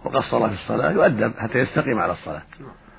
وقصر 0.05 0.49
في 0.49 0.53
الصلاة 0.53 0.91
يؤدب 0.91 1.33
حتى 1.37 1.59
يستقيم 1.59 1.99
على 1.99 2.11
الصلاة. 2.11 2.41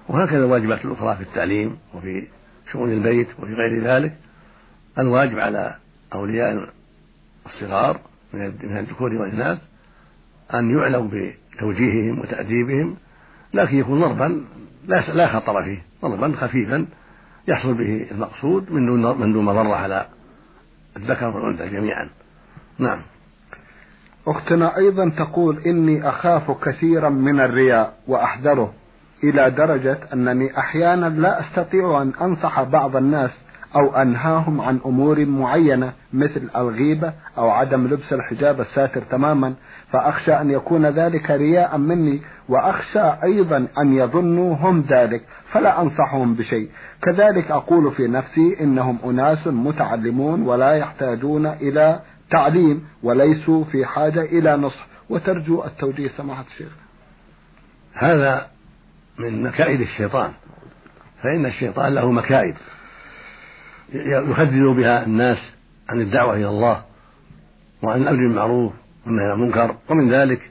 وهكذا 0.08 0.38
الواجبات 0.38 0.84
الأخرى 0.84 1.16
في 1.16 1.22
التعليم 1.22 1.78
وفي 1.94 2.28
شؤون 2.72 2.92
البيت 2.92 3.28
وفي 3.38 3.54
غير 3.54 3.84
ذلك. 3.84 4.16
الواجب 4.98 5.38
على 5.38 5.74
أولياء 6.14 6.72
الصغار 7.46 8.00
من 8.32 8.76
الذكور 8.78 9.14
والإناث 9.14 9.58
أن 10.54 10.78
يعلوا 10.78 11.08
بتوجيههم 11.08 12.20
وتأديبهم 12.20 12.96
لكن 13.54 13.76
يكون 13.76 14.00
ضربا 14.00 14.44
لا 14.86 15.00
لا 15.12 15.28
خطر 15.28 15.62
فيه 15.62 15.82
ضربا 16.02 16.32
خفيفا 16.36 16.86
يحصل 17.48 17.74
به 17.74 18.06
المقصود 18.10 18.72
من 18.72 18.86
دون 18.86 19.20
من 19.20 19.32
دون 19.32 19.44
مضرة 19.44 19.74
على 19.74 20.06
الذكر 20.96 21.26
والأنثى 21.26 21.68
جميعا. 21.68 22.10
نعم. 22.78 23.02
أختنا 24.26 24.76
أيضا 24.76 25.08
تقول 25.08 25.58
إني 25.58 26.08
أخاف 26.08 26.50
كثيرا 26.50 27.08
من 27.08 27.40
الرياء 27.40 27.94
وأحذره 28.06 28.72
إلى 29.24 29.50
درجة 29.50 29.98
أنني 30.12 30.58
أحيانا 30.58 31.06
لا 31.06 31.40
أستطيع 31.40 32.02
أن 32.02 32.12
أنصح 32.20 32.62
بعض 32.62 32.96
الناس 32.96 33.30
أو 33.76 33.96
أنهاهم 33.96 34.60
عن 34.60 34.80
أمور 34.86 35.26
معينة 35.26 35.92
مثل 36.12 36.48
الغيبة 36.56 37.12
أو 37.38 37.50
عدم 37.50 37.86
لبس 37.86 38.12
الحجاب 38.12 38.60
الساتر 38.60 39.02
تماما 39.02 39.54
فأخشى 39.92 40.32
أن 40.32 40.50
يكون 40.50 40.86
ذلك 40.86 41.30
رياء 41.30 41.78
مني 41.78 42.22
وأخشى 42.48 43.00
أيضا 43.24 43.68
أن 43.78 43.92
يظنوا 43.92 44.54
هم 44.54 44.84
ذلك 44.88 45.24
فلا 45.52 45.82
أنصحهم 45.82 46.34
بشيء. 46.34 46.70
كذلك 47.02 47.50
أقول 47.50 47.92
في 47.92 48.08
نفسي 48.08 48.56
إنهم 48.60 48.98
أناس 49.04 49.46
متعلمون 49.46 50.42
ولا 50.42 50.72
يحتاجون 50.72 51.46
إلى 51.46 52.00
تعليم 52.30 52.88
وليسوا 53.02 53.64
في 53.64 53.86
حاجة 53.86 54.22
إلى 54.22 54.56
نصح. 54.56 54.86
وترجو 55.10 55.64
التوجيه 55.64 56.08
سماحة 56.08 56.44
الشيخ. 56.52 56.72
هذا 57.94 58.46
من 59.18 59.42
مكائد 59.42 59.80
الشيطان 59.80 60.30
فإن 61.22 61.46
الشيطان 61.46 61.94
له 61.94 62.10
مكائد. 62.10 62.54
يخدر 63.94 64.72
بها 64.72 65.06
الناس 65.06 65.38
عن 65.88 66.00
الدعوة 66.00 66.36
إلى 66.36 66.48
الله 66.48 66.84
وعن 67.82 68.02
الأمر 68.02 68.18
بالمعروف 68.18 68.72
والنهي 69.06 69.24
عن 69.24 69.32
المنكر 69.32 69.76
ومن 69.88 70.12
ذلك 70.12 70.50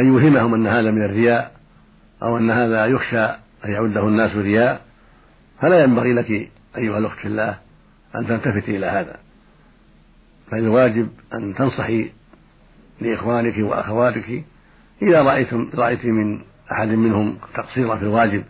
أن 0.00 0.06
يوهمهم 0.06 0.54
أن 0.54 0.66
هذا 0.66 0.90
من 0.90 1.02
الرياء 1.02 1.54
أو 2.22 2.36
أن 2.38 2.50
هذا 2.50 2.86
يخشى 2.86 3.24
أن 3.64 3.72
يعده 3.72 4.08
الناس 4.08 4.36
رياء. 4.36 4.84
فلا 5.60 5.82
ينبغي 5.82 6.12
لك 6.12 6.50
أيها 6.76 6.98
الأخت 6.98 7.18
في 7.18 7.28
الله 7.28 7.58
أن 8.16 8.26
تلتفتي 8.26 8.76
إلى 8.76 8.86
هذا. 8.86 9.16
فالواجب 10.50 11.08
أن 11.34 11.54
تنصحي 11.54 12.10
لإخوانك 13.00 13.54
وأخواتك 13.58 14.44
إذا 15.02 15.22
رأيتم 15.22 15.70
رأيت 15.74 16.04
من 16.04 16.40
أحد 16.72 16.88
منهم 16.88 17.38
تقصيرا 17.54 17.96
في 17.96 18.02
الواجب 18.02 18.44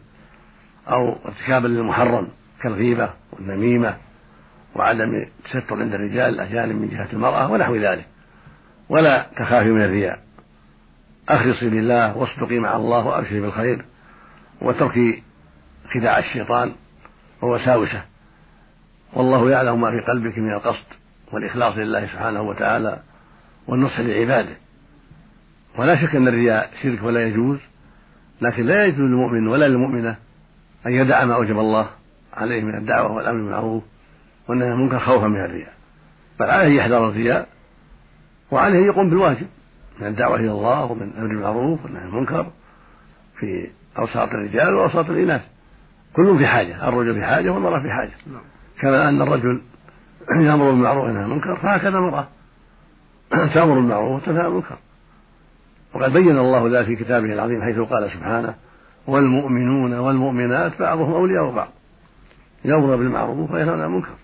أو 0.89 1.17
ارتكابا 1.25 1.69
للمحرم 1.69 2.29
كالغيبة 2.63 3.11
والنميمة 3.35 3.97
وعدم 4.75 5.15
التستر 5.15 5.81
عند 5.81 5.95
الرجال 5.95 6.35
الأجانب 6.35 6.77
من 6.77 6.89
جهة 6.89 7.09
المرأة 7.13 7.51
ونحو 7.51 7.77
ذلك. 7.77 8.07
ولا 8.89 9.27
تخافي 9.37 9.71
من 9.71 9.85
الرياء. 9.85 10.19
أخلصي 11.29 11.71
لله 11.71 12.17
واصدقي 12.17 12.59
مع 12.59 12.77
الله 12.77 13.07
وأبشري 13.07 13.41
بالخير. 13.41 13.85
وتركي 14.61 15.23
خداع 15.95 16.19
الشيطان 16.19 16.73
ووساوسه 17.43 18.03
والله 19.13 19.51
يعلم 19.51 19.81
ما 19.81 19.91
في 19.91 20.01
قلبك 20.01 20.39
من 20.39 20.53
القصد 20.53 20.87
والإخلاص 21.33 21.77
لله 21.77 22.07
سبحانه 22.07 22.43
وتعالى 22.43 23.01
والنصح 23.69 24.01
لعباده. 24.01 24.57
ولا 25.79 25.97
شك 25.97 26.17
أن 26.17 26.29
الرياء 26.29 26.71
شرك 26.83 27.03
ولا 27.03 27.27
يجوز 27.27 27.59
لكن 28.41 28.67
لا 28.67 28.85
يجوز 28.85 29.01
للمؤمن 29.01 29.49
ولا 29.49 29.69
للمؤمنة 29.69 30.17
أن 30.87 30.93
يدع 30.93 31.25
ما 31.25 31.35
أوجب 31.35 31.59
الله. 31.59 31.91
عليه 32.35 32.63
من 32.63 32.75
الدعوة 32.75 33.13
والأمر 33.13 33.39
بالمعروف 33.39 33.83
والنهي 34.49 34.69
عن 34.69 34.75
المنكر 34.75 34.99
خوفا 34.99 35.27
من 35.27 35.41
الرياء. 35.41 35.73
بل 36.41 36.51
عليه 36.51 36.79
يحذر 36.79 37.09
الرياء 37.09 37.49
وعليه 38.51 38.79
أن 38.79 38.85
يقوم 38.85 39.11
بالواجب 39.11 39.47
من 40.01 40.07
الدعوة 40.07 40.37
إلى 40.37 40.51
الله 40.51 40.85
ومن 40.85 41.03
الأمر 41.03 41.27
بالمعروف 41.27 41.85
والنهي 41.85 42.03
عن 42.03 42.09
المنكر 42.09 42.47
في 43.41 43.71
أوساط 43.99 44.29
الرجال 44.29 44.75
وأوساط 44.75 45.11
الإناث. 45.11 45.43
كل 46.17 46.39
في 46.39 46.47
حاجة 46.47 46.89
الرجل 46.89 47.15
في 47.15 47.25
حاجة 47.25 47.51
والمرأة 47.51 47.81
في 47.81 47.91
حاجة. 47.91 48.13
نعم. 48.33 48.43
كما 48.81 49.09
أن 49.09 49.23
الرجل 49.23 49.61
يأمر 50.31 50.71
بالمعروف 50.71 51.05
وينهى 51.05 51.23
عن 51.23 51.31
المنكر 51.31 51.57
فهكذا 51.57 51.99
المرأة 51.99 52.29
تأمر 53.31 53.75
بالمعروف 53.75 54.23
وتنهى 54.23 54.41
عن 54.41 54.47
المنكر. 54.47 54.77
وقد 55.95 56.13
بين 56.13 56.39
الله 56.39 56.79
ذلك 56.79 56.87
في 56.87 56.97
كتابه 56.97 57.33
العظيم 57.33 57.63
حيث 57.63 57.79
قال 57.79 58.11
سبحانه 58.11 58.55
والمؤمنون 59.07 59.95
والمؤمنات 59.95 60.81
بعضهم 60.81 61.13
أولياء 61.13 61.51
بعض 61.51 61.69
يأمر 62.65 62.97
بالمعروف 62.97 63.51
وينهون 63.51 63.81
عن 63.81 63.87
المنكر. 63.87 64.15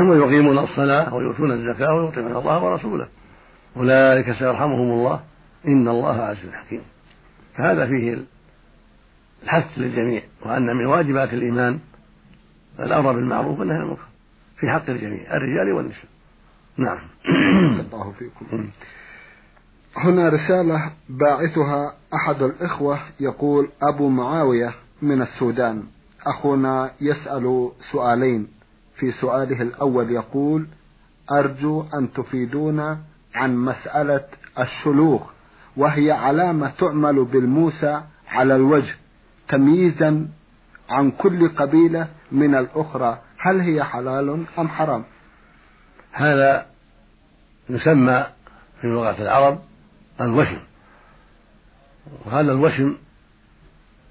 ويقيمون 0.00 0.58
الصلاة 0.58 1.14
ويؤتون 1.14 1.52
الزكاة 1.52 1.94
ويطيعون 1.94 2.36
الله 2.36 2.64
ورسوله. 2.64 3.08
أولئك 3.76 4.32
سيرحمهم 4.32 4.90
الله. 4.90 5.20
إن 5.68 5.88
الله 5.88 6.22
عزيز 6.22 6.50
حكيم. 6.50 6.82
فهذا 7.56 7.86
فيه 7.86 8.18
الحث 9.42 9.78
للجميع. 9.78 10.22
وأن 10.46 10.76
من 10.76 10.86
واجبات 10.86 11.34
الإيمان 11.34 11.78
الأمر 12.80 13.12
بالمعروف 13.12 13.58
والنهي 13.58 13.76
عن 13.76 13.82
المنكر. 13.82 14.06
في 14.56 14.70
حق 14.70 14.90
الجميع 14.90 15.36
الرجال 15.36 15.72
والنساء. 15.72 16.06
نعم. 16.76 16.98
الله 17.80 18.12
فيكم. 18.18 18.68
هنا 19.96 20.28
رسالة 20.28 20.90
باعثها 21.08 21.96
أحد 22.14 22.42
الإخوة 22.42 23.00
يقول 23.20 23.68
أبو 23.82 24.08
معاوية 24.08 24.74
من 25.02 25.22
السودان. 25.22 25.82
أخونا 26.26 26.90
يسأل 27.00 27.70
سؤالين. 27.92 28.48
في 28.96 29.12
سؤاله 29.12 29.62
الأول 29.62 30.10
يقول 30.10 30.66
أرجو 31.30 31.84
أن 31.94 32.12
تفيدونا 32.12 32.98
عن 33.34 33.56
مسألة 33.56 34.24
الشلوغ 34.58 35.22
وهي 35.76 36.12
علامة 36.12 36.70
تعمل 36.78 37.24
بالموسى 37.24 38.02
على 38.28 38.56
الوجه 38.56 38.94
تمييزا 39.48 40.28
عن 40.90 41.10
كل 41.10 41.48
قبيلة 41.48 42.08
من 42.32 42.54
الأخرى. 42.54 43.18
هل 43.38 43.60
هي 43.60 43.84
حلال 43.84 44.46
أم 44.58 44.68
حرام؟ 44.68 45.04
هذا 46.12 46.66
يسمى 47.70 48.26
في 48.80 48.86
لغة 48.86 49.22
العرب 49.22 49.58
الوشم. 50.20 50.60
وهذا 52.26 52.52
الوشم 52.52 52.96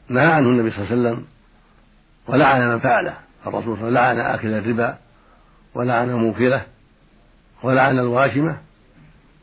نهى 0.09 0.31
عنه 0.31 0.49
النبي 0.49 0.71
صلى 0.71 0.83
الله 0.83 0.91
عليه 0.91 1.01
وسلم 1.01 1.25
ولعن 2.27 2.69
من 2.69 2.79
فعله. 2.79 3.17
الرسول 3.47 3.77
صلى 3.77 3.87
الله 3.87 3.99
عليه 3.99 4.19
وسلم 4.19 4.23
لعن 4.23 4.33
آكل 4.33 4.47
الربا 4.47 4.97
ولعن 5.73 6.11
موكله 6.11 6.65
ولعن 7.63 7.99
الواشمة 7.99 8.57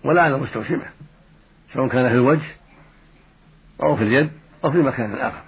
ولعن 0.04 0.34
المستوشمة 0.34 0.86
سواء 1.74 1.88
كان 1.88 2.08
في 2.08 2.14
الوجه 2.14 2.56
أو 3.82 3.96
في 3.96 4.02
اليد 4.02 4.30
أو 4.64 4.72
في 4.72 4.78
مكان 4.78 5.14
آخر. 5.14 5.42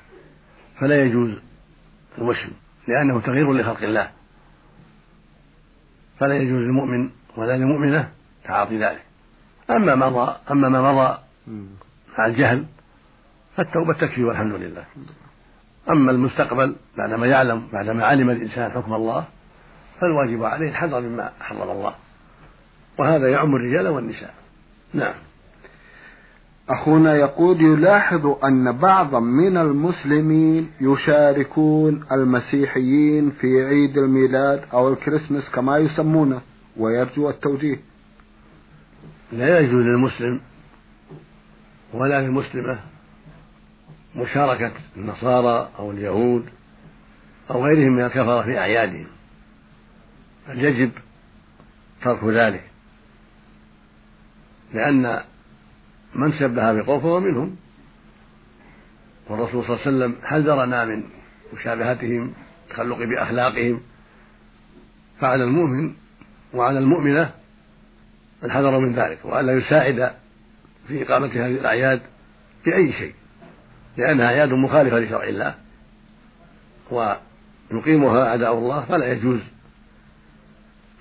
فلا 0.80 1.02
يجوز 1.02 1.38
الوشم 2.18 2.50
لأنه 2.88 3.20
تغيير 3.20 3.52
لخلق 3.52 3.82
الله. 3.82 4.10
فلا 6.18 6.34
يجوز 6.34 6.62
للمؤمن 6.62 7.10
ولا 7.36 7.56
للمؤمنة 7.56 8.10
تعاطي 8.44 8.78
ذلك. 8.78 9.02
أما 9.70 9.94
مضى 9.94 10.36
أما 10.50 10.68
ما 10.68 10.92
مضى 10.92 11.18
مع 12.18 12.26
الجهل 12.26 12.64
فالتوبة 13.56 13.92
تكفي 13.92 14.24
والحمد 14.24 14.52
لله. 14.52 14.84
أما 15.90 16.10
المستقبل 16.10 16.76
بعدما 16.98 17.26
يعلم 17.26 17.62
بعدما 17.72 18.04
علم 18.04 18.30
الإنسان 18.30 18.70
حكم 18.70 18.94
الله 18.94 19.24
فالواجب 20.00 20.44
عليه 20.44 20.68
الحذر 20.68 21.00
مما 21.00 21.30
حرم 21.40 21.70
الله 21.70 21.94
وهذا 22.98 23.28
يعم 23.28 23.54
الرجال 23.56 23.88
والنساء. 23.88 24.34
نعم. 24.94 25.14
أخونا 26.68 27.14
يقول 27.14 27.62
يلاحظ 27.62 28.26
أن 28.44 28.72
بعضا 28.72 29.20
من 29.20 29.56
المسلمين 29.56 30.70
يشاركون 30.80 32.04
المسيحيين 32.12 33.30
في 33.30 33.64
عيد 33.64 33.98
الميلاد 33.98 34.62
أو 34.72 34.92
الكريسماس 34.92 35.50
كما 35.50 35.78
يسمونه 35.78 36.40
ويرجو 36.76 37.30
التوجيه. 37.30 37.80
لا 39.32 39.58
يجوز 39.58 39.84
للمسلم 39.84 40.40
ولا 41.94 42.20
للمسلمة 42.20 42.78
مشاركة 44.16 44.72
النصارى 44.96 45.70
أو 45.78 45.90
اليهود 45.90 46.48
أو 47.50 47.64
غيرهم 47.64 47.92
من 47.92 48.04
الكفرة 48.04 48.42
في 48.42 48.58
أعيادهم. 48.58 49.06
بل 50.48 50.64
يجب 50.64 50.90
ترك 52.02 52.24
ذلك 52.24 52.62
لأن 54.74 55.20
من 56.14 56.32
شبه 56.32 56.72
بقوم 56.72 57.00
فهو 57.00 57.20
منهم. 57.20 57.56
والرسول 59.28 59.64
صلى 59.64 59.76
الله 59.76 59.86
عليه 59.86 59.96
وسلم 59.96 60.26
حذرنا 60.26 60.84
من 60.84 61.02
مشابهتهم 61.54 62.32
التخلق 62.64 62.98
بأخلاقهم؟ 62.98 63.80
فعلى 65.20 65.44
المؤمن 65.44 65.94
وعلى 66.54 66.78
المؤمنة 66.78 67.30
الحذر 68.44 68.78
من 68.78 68.94
ذلك 68.94 69.18
وألا 69.24 69.52
يساعد 69.52 70.14
في 70.88 71.02
إقامة 71.02 71.26
هذه 71.26 71.46
الأعياد 71.46 72.00
بأي 72.66 72.92
شيء. 72.92 73.14
لأنها 73.96 74.26
أعياد 74.26 74.52
مخالفة 74.52 74.98
لشرع 74.98 75.24
الله 75.28 75.54
ويقيمها 76.90 78.26
أعداء 78.26 78.58
الله 78.58 78.84
فلا 78.84 79.12
يجوز 79.12 79.40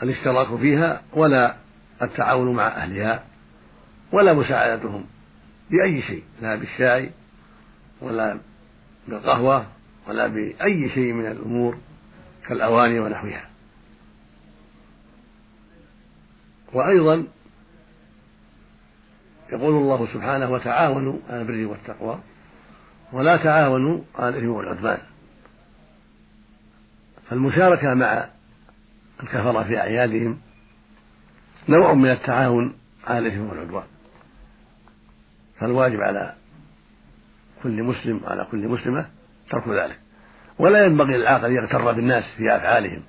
الاشتراك 0.04 0.60
فيها 0.60 1.02
ولا 1.14 1.56
التعاون 2.02 2.56
مع 2.56 2.68
أهلها 2.68 3.24
ولا 4.12 4.34
مساعدتهم 4.34 5.06
بأي 5.72 6.02
شيء 6.02 6.24
لا 6.42 6.56
بالشاي 6.56 7.12
ولا 8.02 8.40
بالقهوة 9.08 9.66
ولا 10.08 10.28
بأي 10.28 10.90
شيء 10.90 11.14
من 11.14 11.26
الأمور 11.26 11.78
كالأواني 12.48 13.00
ونحوها. 13.00 13.50
وأيضا 16.74 17.28
يقول 19.52 19.74
الله 19.74 20.08
سبحانه 20.14 20.52
وتعاونوا 20.52 21.18
على 21.30 21.42
البر 21.42 21.66
والتقوى. 21.66 22.20
ولا 23.14 23.38
تعاونوا 23.38 24.00
على 24.16 24.30
الإثم 24.30 24.50
والعدوان. 24.50 24.98
فالمشاركة 27.30 27.94
مع 27.94 28.30
الكفرة 29.24 29.64
في 29.64 29.78
أعيادهم 29.78 30.40
نوع 31.70 31.94
من 31.94 32.10
التعاون 32.10 32.74
على 33.08 33.20
الإثم 33.20 33.50
والعدوان. 33.50 33.84
فالواجب 35.60 36.02
على 36.02 36.34
كل 37.64 37.84
مسلم 37.84 38.22
وعلى 38.24 38.48
كل 38.52 38.68
مسلمة 38.68 39.10
ترك 39.50 39.68
ذلك. 39.68 40.00
ولا 40.60 40.86
ينبغي 40.86 41.18
للعاقل 41.18 41.46
أن 41.46 41.56
يغتر 41.56 41.92
بالناس 41.92 42.24
في 42.38 42.56
أفعالهم. 42.56 43.04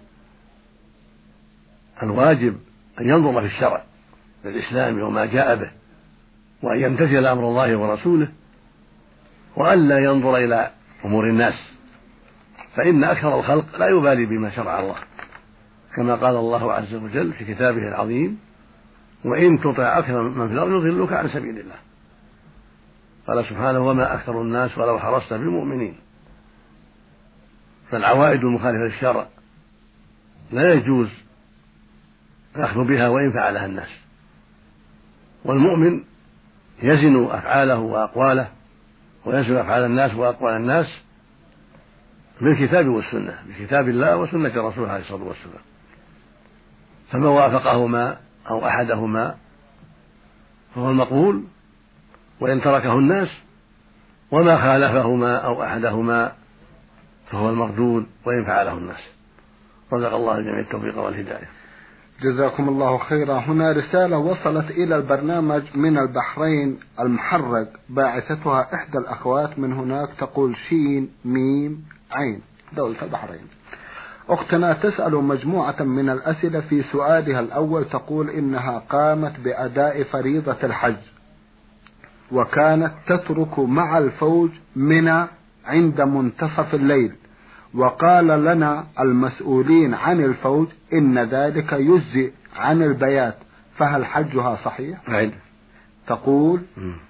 الواجب 2.02 2.60
أن 3.00 3.08
ينظر 3.08 3.40
في 3.40 3.46
الشرع 3.46 3.84
الإسلامي 4.44 5.02
وما 5.02 5.26
جاء 5.26 5.56
به 5.56 5.70
وأن 6.62 6.80
يمتثل 6.80 7.26
أمر 7.26 7.48
الله 7.48 7.76
ورسوله 7.76 8.28
وألا 9.56 9.98
ينظر 9.98 10.36
إلى 10.36 10.70
أمور 11.04 11.30
الناس. 11.30 11.74
فإن 12.76 13.04
أكثر 13.04 13.38
الخلق 13.38 13.78
لا 13.78 13.88
يبالي 13.88 14.26
بما 14.26 14.50
شرع 14.50 14.80
الله 14.80 14.96
كما 15.96 16.14
قال 16.14 16.36
الله 16.36 16.72
عز 16.72 16.94
وجل 16.94 17.32
في 17.32 17.54
كتابه 17.54 17.88
العظيم 17.88 18.38
وإن 19.24 19.60
تطع 19.60 19.98
أكثر 19.98 20.22
من 20.22 20.48
في 20.48 20.54
الأرض 20.54 20.70
يضلوك 20.70 21.12
عن 21.12 21.28
سبيل 21.28 21.58
الله. 21.58 21.76
قال 23.26 23.44
سبحانه 23.44 23.80
وما 23.80 24.14
أكثر 24.14 24.42
الناس 24.42 24.78
ولو 24.78 24.98
حرصت 24.98 25.32
بالمؤمنين. 25.32 25.96
فالعوائد 27.90 28.44
المخالفة 28.44 28.84
للشرع 28.84 29.26
لا 30.52 30.72
يجوز 30.72 31.08
الأخذ 32.56 32.84
بها 32.84 33.08
وإن 33.08 33.32
فعلها 33.32 33.66
الناس. 33.66 33.90
والمؤمن 35.44 36.04
يزن 36.82 37.24
أفعاله 37.24 37.78
وأقواله 37.78 38.48
ويزن 39.24 39.56
أفعال 39.56 39.84
الناس 39.84 40.14
وأقوال 40.14 40.56
الناس 40.56 40.86
بالكتاب 42.40 42.88
والسنة 42.88 43.38
بكتاب 43.48 43.88
الله 43.88 44.16
وسنة 44.16 44.68
رسوله 44.68 44.90
عليه 44.90 45.02
الصلاة 45.02 45.22
والسلام. 45.22 45.62
فما 47.10 47.28
وافقهما 47.28 48.16
أو 48.50 48.66
أحدهما 48.66 49.36
فهو 50.74 50.90
المقبول 50.90 51.44
وإن 52.40 52.60
تركه 52.60 52.98
الناس 52.98 53.28
وما 54.30 54.56
خالفهما 54.56 55.36
أو 55.36 55.62
أحدهما 55.62 56.32
فهو 57.30 57.50
المردود 57.50 58.06
وإن 58.24 58.44
فعله 58.44 58.72
الناس. 58.72 59.00
رزق 59.92 60.14
الله 60.14 60.38
الجميع 60.38 60.58
التوفيق 60.58 60.98
والهداية. 60.98 61.48
جزاكم 62.22 62.68
الله 62.68 62.98
خيرا. 62.98 63.38
هنا 63.38 63.72
رسالة 63.72 64.18
وصلت 64.18 64.70
إلى 64.70 64.96
البرنامج 64.96 65.62
من 65.74 65.98
البحرين 65.98 66.78
المحرق 67.00 67.68
باعثتها 67.88 68.74
إحدى 68.74 68.98
الأخوات. 68.98 69.58
من 69.58 69.72
هناك 69.72 70.08
تقول 70.18 70.56
شين 70.56 71.10
ميم 71.24 71.84
عين. 72.12 72.40
دولة 72.76 73.02
البحرين. 73.02 73.46
أختنا 74.28 74.72
تسأل 74.72 75.14
مجموعة 75.14 75.82
من 75.82 76.10
الأسئلة 76.10 76.60
في 76.60 76.82
سؤالها 76.82 77.40
الأول. 77.40 77.84
تقول 77.84 78.30
إنها 78.30 78.78
قامت 78.78 79.40
بأداء 79.40 80.02
فريضة 80.02 80.56
الحج. 80.62 80.96
وكانت 82.32 82.94
تترك 83.06 83.58
مع 83.58 83.98
الفوج 83.98 84.50
منى 84.76 85.26
عند 85.66 86.00
منتصف 86.00 86.74
الليل. 86.74 87.12
وقال 87.74 88.26
لنا 88.26 88.84
المسؤولين 89.00 89.94
عن 89.94 90.24
الفوج 90.24 90.68
إن 90.92 91.18
ذلك 91.18 91.72
يجزئ 91.72 92.32
عن 92.56 92.82
البيات 92.82 93.34
فهل 93.76 94.04
حجها 94.04 94.56
صحيح؟ 94.56 94.98
عين. 95.08 95.32
تقول 96.06 96.62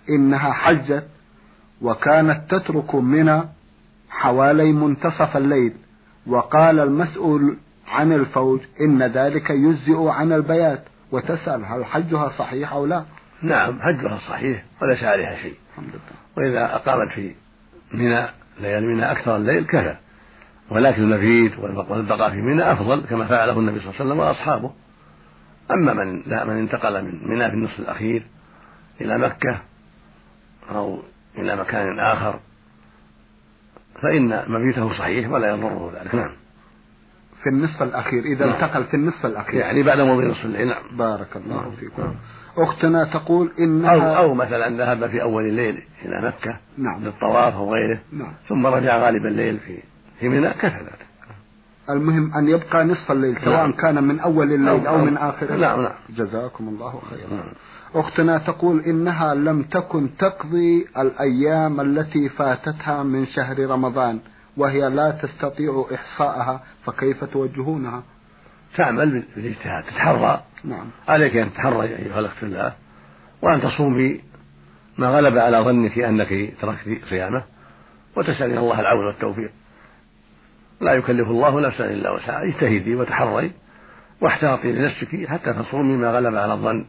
إنها 0.08 0.52
حجت 0.52 1.08
وكانت 1.82 2.50
تترك 2.50 2.94
منى 2.94 3.42
حوالي 4.10 4.72
منتصف 4.72 5.36
الليل. 5.36 5.72
وقال 6.26 6.80
المسؤول 6.80 7.56
عن 7.88 8.12
الفوج 8.12 8.60
إن 8.80 9.02
ذلك 9.02 9.50
يجزئ 9.50 10.08
عن 10.08 10.32
البيات. 10.32 10.84
وتسأل 11.12 11.64
هل 11.64 11.84
حجها 11.84 12.28
صحيح 12.28 12.72
أو 12.72 12.86
لا؟ 12.86 13.04
نعم 13.42 13.80
حجها 13.80 14.18
صحيح 14.28 14.64
وليس 14.82 15.04
عليها 15.04 15.36
شيء. 15.36 15.54
الحمد 15.70 15.88
لله. 15.88 16.46
وإذا 16.48 16.74
أقامت 16.74 17.08
في 17.12 17.34
منى 17.92 18.26
ليالي 18.60 18.86
منى 18.86 19.10
أكثر 19.10 19.36
الليل 19.36 19.64
كفى 19.64 19.96
ولكن 20.70 21.02
المبيت 21.02 21.58
والبقاء 21.58 22.30
في 22.30 22.36
منى 22.36 22.72
أفضل 22.72 23.04
كما 23.10 23.24
فعله 23.24 23.58
النبي 23.58 23.80
صلى 23.80 23.88
الله 23.88 24.00
عليه 24.00 24.10
وسلم 24.10 24.18
وأصحابه 24.18 24.70
أما 25.70 25.94
من 25.94 26.22
لا 26.26 26.44
من 26.44 26.56
انتقل 26.56 27.04
من 27.04 27.28
منى 27.28 27.48
في 27.50 27.54
النصف 27.54 27.78
الأخير 27.80 28.26
إلى 29.00 29.18
مكة 29.18 29.58
أو 30.74 31.02
إلى 31.38 31.56
مكان 31.56 31.98
آخر 32.12 32.40
فإن 34.02 34.42
مبيته 34.48 34.98
صحيح 34.98 35.30
ولا 35.30 35.50
يضره 35.50 35.92
ذلك 36.00 36.14
نعم 36.14 36.32
في 37.42 37.50
النصف 37.50 37.82
الأخير 37.82 38.24
إذا 38.24 38.46
نعم. 38.46 38.54
انتقل 38.54 38.84
في 38.84 38.94
النصف 38.94 39.26
الأخير 39.26 39.60
يعني 39.60 39.82
بعد 39.82 40.00
مضي 40.00 40.26
نصف 40.26 40.44
الليل 40.44 40.68
نعم 40.68 40.96
بارك 40.96 41.36
الله 41.36 41.62
نعم. 41.62 41.70
فيكم 41.70 42.02
نعم. 42.02 42.14
أختنا 42.58 43.04
تقول 43.04 43.52
إنها 43.58 44.16
أو 44.18 44.24
أو 44.24 44.34
مثلا 44.34 44.76
ذهب 44.76 45.10
في 45.10 45.22
أول 45.22 45.44
الليل 45.44 45.82
إلى 46.04 46.22
مكة 46.26 46.56
نعم 46.78 47.04
للطواف 47.04 47.54
أو 47.54 47.74
غيره 47.74 48.00
نعم 48.12 48.32
ثم 48.48 48.66
رجع 48.66 48.98
غالب 48.98 49.26
الليل 49.26 49.58
في 49.58 49.78
في 50.30 50.36
منى 50.36 50.50
كفى 50.50 50.66
ذلك 50.66 51.06
المهم 51.90 52.34
أن 52.34 52.48
يبقى 52.48 52.84
نصف 52.84 53.12
الليل 53.12 53.36
سواء 53.44 53.56
نعم. 53.56 53.72
كان 53.72 54.04
من 54.04 54.20
أول 54.20 54.52
الليل 54.52 54.86
أو 54.86 54.98
أو- 54.98 55.04
من 55.04 55.16
آخره 55.16 55.56
نعم 55.56 55.82
نعم 55.82 55.92
جزاكم 56.10 56.68
الله 56.68 57.02
خيرا. 57.10 57.30
نعم. 57.40 57.52
أختنا 57.94 58.38
تقول 58.38 58.80
إنها 58.80 59.34
لم 59.34 59.62
تكن 59.62 60.16
تقضي 60.16 60.86
الأيام 60.98 61.80
التي 61.80 62.28
فاتتها 62.28 63.02
من 63.02 63.26
شهر 63.26 63.66
رمضان 63.70 64.20
وهي 64.56 64.90
لا 64.90 65.10
تستطيع 65.10 65.84
إحصاءها 65.94 66.60
فكيف 66.84 67.24
توجهونها؟ 67.24 68.02
تعمل 68.76 69.22
بالاجتهاد 69.36 69.84
تتحرى. 69.84 70.40
نعم. 70.64 70.86
عليك 71.08 71.36
أن 71.36 71.50
تتحرى 71.52 71.82
أيها 71.82 72.20
الأخت 72.20 72.36
في 72.36 72.42
الله 72.42 72.72
وأن 73.42 73.60
تصومي 73.60 74.20
ما 74.98 75.06
غلب 75.06 75.38
على 75.38 75.58
ظنك 75.58 75.98
أنك 75.98 76.54
تركت 76.60 77.04
صيامه 77.10 77.42
وتسألين 78.16 78.58
الله 78.58 78.80
العون 78.80 79.06
والتوفيق. 79.06 79.50
لا 80.84 80.92
يكلف 80.92 81.28
الله 81.28 81.60
نفسا 81.60 81.84
إلا 81.84 82.10
وسعها. 82.10 82.44
اجتهدي 82.44 82.94
وتحري 82.94 83.52
واحتاطي 84.20 84.72
لنفسك 84.72 85.26
حتى 85.28 85.52
تصومي 85.52 85.96
ما 85.96 86.10
غلب 86.10 86.34
على 86.34 86.52
الظن 86.52 86.84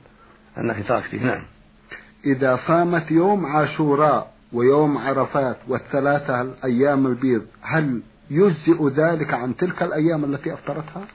أنك 0.58 0.88
تركته 0.88 1.18
نعم. 1.18 1.44
إذا 2.26 2.60
صامت 2.68 3.12
يوم 3.12 3.46
عاشوراء 3.46 4.32
ويوم 4.54 4.98
عرفات 4.98 5.58
والثلاثة 5.68 6.42
الأيام 6.42 7.08
البيض 7.08 7.46
هل 7.62 8.02
يجزئ 8.30 8.88
ذلك 8.96 9.34
عن 9.34 9.56
تلك 9.56 9.84
الأيام 9.84 10.26
التي 10.26 10.54
أفطرتها؟ 10.54 11.06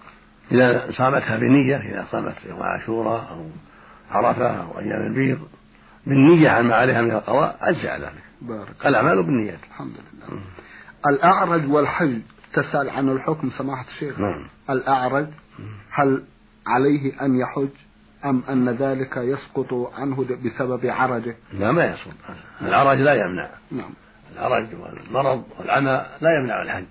إذا 0.53 0.91
صامتها 0.91 1.37
بنية 1.37 1.77
إذا 1.77 2.07
صامت 2.13 2.35
يوم 2.49 2.63
عاشوراء 2.63 3.29
أو 3.31 3.47
عرفة 4.11 4.47
أو 4.47 4.79
أيام 4.79 5.07
البيض 5.07 5.39
بالنية 6.07 6.51
عن 6.51 6.65
ما 6.65 6.75
عليها 6.75 7.03
من 7.03 7.11
القضاء 7.11 7.57
أجزع 7.61 7.97
ذلك. 7.97 8.23
بارك 8.43 8.87
الأعمال 8.87 9.23
بالنيات. 9.23 9.59
الحمد 9.71 9.93
لله. 9.93 10.41
الأعرج 11.09 11.71
والحج 11.71 12.21
تسأل 12.53 12.91
عن 12.91 13.09
الحكم 13.09 13.51
سماحة 13.51 13.87
الشيخ. 13.89 14.21
نعم. 14.21 14.47
الأعرج 14.71 15.27
هل 15.91 16.23
عليه 16.67 17.23
أن 17.23 17.41
يحج 17.41 17.69
أم 18.25 18.43
أن 18.49 18.69
ذلك 18.69 19.17
يسقط 19.17 19.75
عنه 19.95 20.27
بسبب 20.45 20.87
عرجه؟ 20.87 21.37
لا 21.53 21.73
ما 21.73 21.85
يصوم 21.85 22.13
العرج 22.63 22.99
لا 22.99 23.15
يمنع. 23.15 23.51
نعم. 23.71 23.91
العرج 24.33 24.67
والمرض 24.75 25.45
والعمى 25.59 26.07
لا 26.21 26.39
يمنع 26.39 26.63
الحج. 26.63 26.85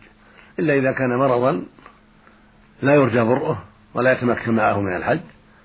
إلا 0.60 0.74
إذا 0.74 0.92
كان 0.92 1.18
مرضا 1.18 1.64
لا 2.82 2.96
يرجى 2.96 3.22
برؤه 3.22 3.64
ولا 3.94 4.12
يتمكن 4.12 4.56
معه 4.56 4.82
من 4.82 4.96
الحج 4.96 5.20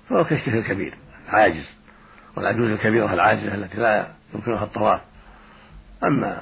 فهو 0.09 0.23
كالشيخ 0.23 0.53
الكبير 0.53 0.97
عاجز 1.27 1.69
والعجوز 2.37 2.69
الكبيرة 2.69 3.13
العاجزة 3.13 3.55
التي 3.55 3.77
لا 3.77 4.07
يمكنها 4.33 4.63
الطواف. 4.63 5.01
أما 6.03 6.41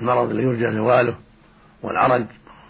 المرض 0.00 0.30
الذي 0.30 0.42
يرجى 0.42 0.72
زواله 0.72 1.14
والعرج 1.82 2.24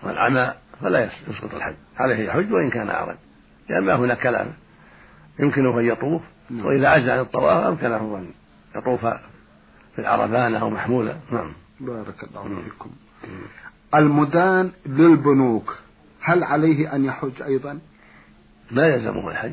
والعمى 0.04 0.54
فلا 0.80 1.10
يسقط 1.28 1.54
الحج. 1.54 1.74
عليه 1.96 2.28
يحج 2.28 2.52
وإن 2.52 2.70
كان 2.70 2.90
أعرج. 2.90 3.16
لأن 3.68 3.84
ما 3.84 3.94
هناك 3.94 4.18
كلام. 4.18 4.52
يمكنه 5.38 5.80
أن 5.80 5.84
يطوف 5.84 6.22
نعم. 6.50 6.66
وإذا 6.66 6.88
عجز 6.88 7.08
عن 7.08 7.18
الطواف 7.18 7.66
أمكنه 7.66 8.18
أن 8.18 8.30
يطوف 8.76 9.06
في 9.94 9.98
العرفان 9.98 10.54
أو 10.54 10.70
محمولة. 10.70 11.20
نعم. 11.32 11.52
بارك 11.80 12.24
الله 12.24 12.48
مم. 12.48 12.62
فيكم. 12.62 12.90
المدان 13.94 14.72
للبنوك 14.86 15.78
هل 16.20 16.44
عليه 16.44 16.94
أن 16.94 17.04
يحج 17.04 17.42
أيضا؟ 17.42 17.78
لا 18.70 18.86
يلزمه 18.86 19.30
الحج 19.30 19.52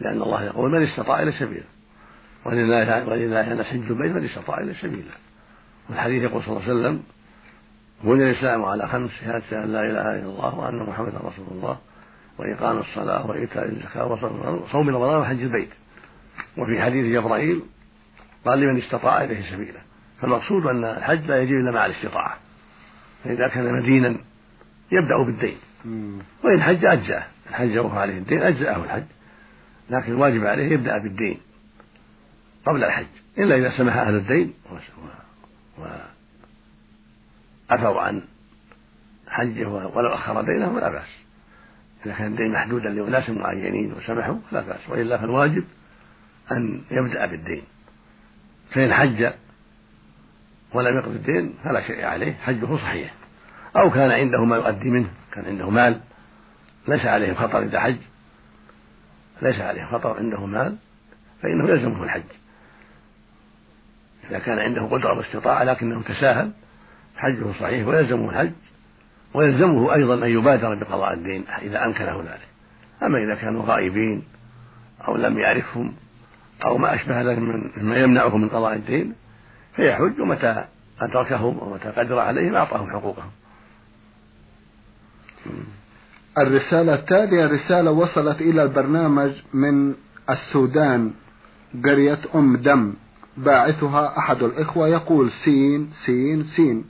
لأن 0.00 0.22
الله 0.22 0.44
يقول 0.44 0.70
من 0.70 0.82
استطاع 0.82 1.22
إلى 1.22 1.32
سبيله. 1.32 1.64
ولله 2.44 3.08
ولله 3.08 3.52
أن 3.52 3.62
حج 3.62 3.90
البيت 3.90 4.12
من 4.12 4.24
استطاع 4.24 4.58
إلى 4.58 4.74
سبيله. 4.74 5.14
والحديث 5.90 6.22
يقول 6.22 6.42
صلى 6.42 6.52
الله 6.56 6.62
عليه 6.62 6.74
وسلم 6.74 7.02
بني 8.04 8.30
الإسلام 8.30 8.64
على 8.64 8.88
خمس 8.88 9.10
شهادة 9.10 9.64
أن 9.64 9.72
لا 9.72 9.80
إله 9.80 10.18
إلا 10.18 10.26
الله 10.26 10.58
وأن 10.58 10.82
محمدا 10.88 11.18
رسول 11.18 11.46
الله 11.50 11.78
وإقام 12.38 12.78
الصلاة 12.78 13.26
وإيتاء 13.26 13.68
الزكاة 13.68 14.06
وصوم 14.06 14.88
رمضان 14.88 15.20
وحج 15.20 15.42
البيت. 15.42 15.70
وفي 16.58 16.82
حديث 16.82 17.14
جبرائيل 17.14 17.62
قال 18.44 18.60
لمن 18.60 18.78
استطاع 18.78 19.24
إليه 19.24 19.50
سبيله. 19.50 19.80
فالمقصود 20.20 20.66
أن 20.66 20.84
الحج 20.84 21.26
لا 21.26 21.42
يجب 21.42 21.52
إلا 21.52 21.70
مع 21.70 21.86
الاستطاعة. 21.86 22.36
فإذا 23.24 23.48
كان 23.48 23.72
مدينا 23.72 24.16
يبدأ 24.92 25.22
بالدين. 25.22 25.56
وإن 26.44 26.62
حج 26.62 26.84
أجزأه. 26.84 27.24
الحج 27.48 27.78
وهو 27.78 27.98
عليه 27.98 28.18
الدين 28.18 28.42
أجزأه 28.42 28.84
الحج. 28.84 29.04
لكن 29.90 30.12
الواجب 30.12 30.46
عليه 30.46 30.72
يبدأ 30.72 30.98
بالدين 30.98 31.40
قبل 32.66 32.84
الحج. 32.84 33.06
إلا 33.38 33.56
إذا 33.56 33.78
سمح 33.78 33.96
أهل 33.96 34.14
الدين 34.14 34.54
وعفوا 37.74 38.00
عن 38.00 38.22
حجه 39.28 39.68
ولو 39.68 40.14
أخر 40.14 40.42
دينه 40.42 40.74
فلا 40.74 40.90
بأس. 40.90 41.08
إذا 42.06 42.14
كان 42.14 42.26
الدين 42.26 42.52
محدودا 42.52 42.90
لأناس 42.90 43.30
معينين 43.30 43.92
وسمحوا 43.92 44.36
فلا 44.50 44.60
بأس. 44.60 44.90
وإلا 44.90 45.18
فالواجب 45.18 45.64
أن 46.52 46.82
يبدأ 46.90 47.26
بالدين. 47.26 47.62
فإن 48.70 48.94
حج 48.94 49.32
ولم 50.72 50.96
يقضي 50.96 51.16
الدين 51.16 51.54
فلا 51.64 51.86
شيء 51.86 52.04
عليه. 52.04 52.34
حجه 52.34 52.76
صحيح. 52.76 53.14
أو 53.76 53.90
كان 53.90 54.10
عنده 54.10 54.44
ما 54.44 54.56
يؤدي 54.56 54.90
منه 54.90 55.08
كان 55.32 55.44
عنده 55.44 55.70
مال 55.70 56.00
ليس 56.88 57.06
عليه 57.06 57.34
خطر 57.34 57.62
إذا 57.62 57.80
حج. 57.80 57.98
ليس 59.42 59.60
عليه 59.60 59.84
خطر 59.84 60.16
عنده 60.16 60.46
مال 60.46 60.76
فإنه 61.42 61.68
يلزمه 61.68 62.04
الحج. 62.04 62.22
إذا 64.30 64.38
كان 64.38 64.58
عنده 64.58 64.82
قدرة 64.82 65.18
واستطاعة 65.18 65.64
لكنه 65.64 66.02
تساهل 66.02 66.52
حجه 67.16 67.52
صحيح 67.60 67.86
ويلزمه 67.86 68.30
الحج 68.30 68.52
ويلزمه 69.34 69.94
أيضا 69.94 70.14
أن 70.14 70.30
يبادر 70.30 70.74
بقضاء 70.74 71.14
الدين 71.14 71.44
إذا 71.62 71.84
أمكنه 71.84 72.20
ذلك. 72.20 72.48
أما 73.02 73.18
إذا 73.18 73.34
كانوا 73.34 73.64
غائبين 73.66 74.22
أو 75.08 75.16
لم 75.16 75.38
يعرفهم 75.38 75.92
أو 76.64 76.78
ما 76.78 76.94
أشبه 76.94 77.22
ذلك 77.22 77.38
مما 77.76 77.96
يمنعه 77.96 78.36
من 78.36 78.48
قضاء 78.48 78.74
الدين 78.74 79.14
فيحج 79.76 80.20
ومتى 80.20 80.64
أدركهم 81.00 81.58
ومتى 81.62 81.88
قدر 81.88 82.18
عليهم 82.18 82.54
أعطاهم 82.54 82.90
حقوقهم. 82.90 83.30
الرسالة 86.38 86.94
التالية 86.94 87.46
رسالة 87.46 87.90
وصلت 87.90 88.40
إلى 88.40 88.62
البرنامج 88.62 89.32
من 89.54 89.94
السودان 90.30 91.12
قرية 91.84 92.18
أم 92.34 92.56
دم 92.56 92.94
باعثها 93.36 94.18
أحد 94.18 94.42
الإخوة 94.42 94.88
يقول 94.88 95.30
سين 95.44 95.90
سين 96.06 96.44
سين. 96.44 96.84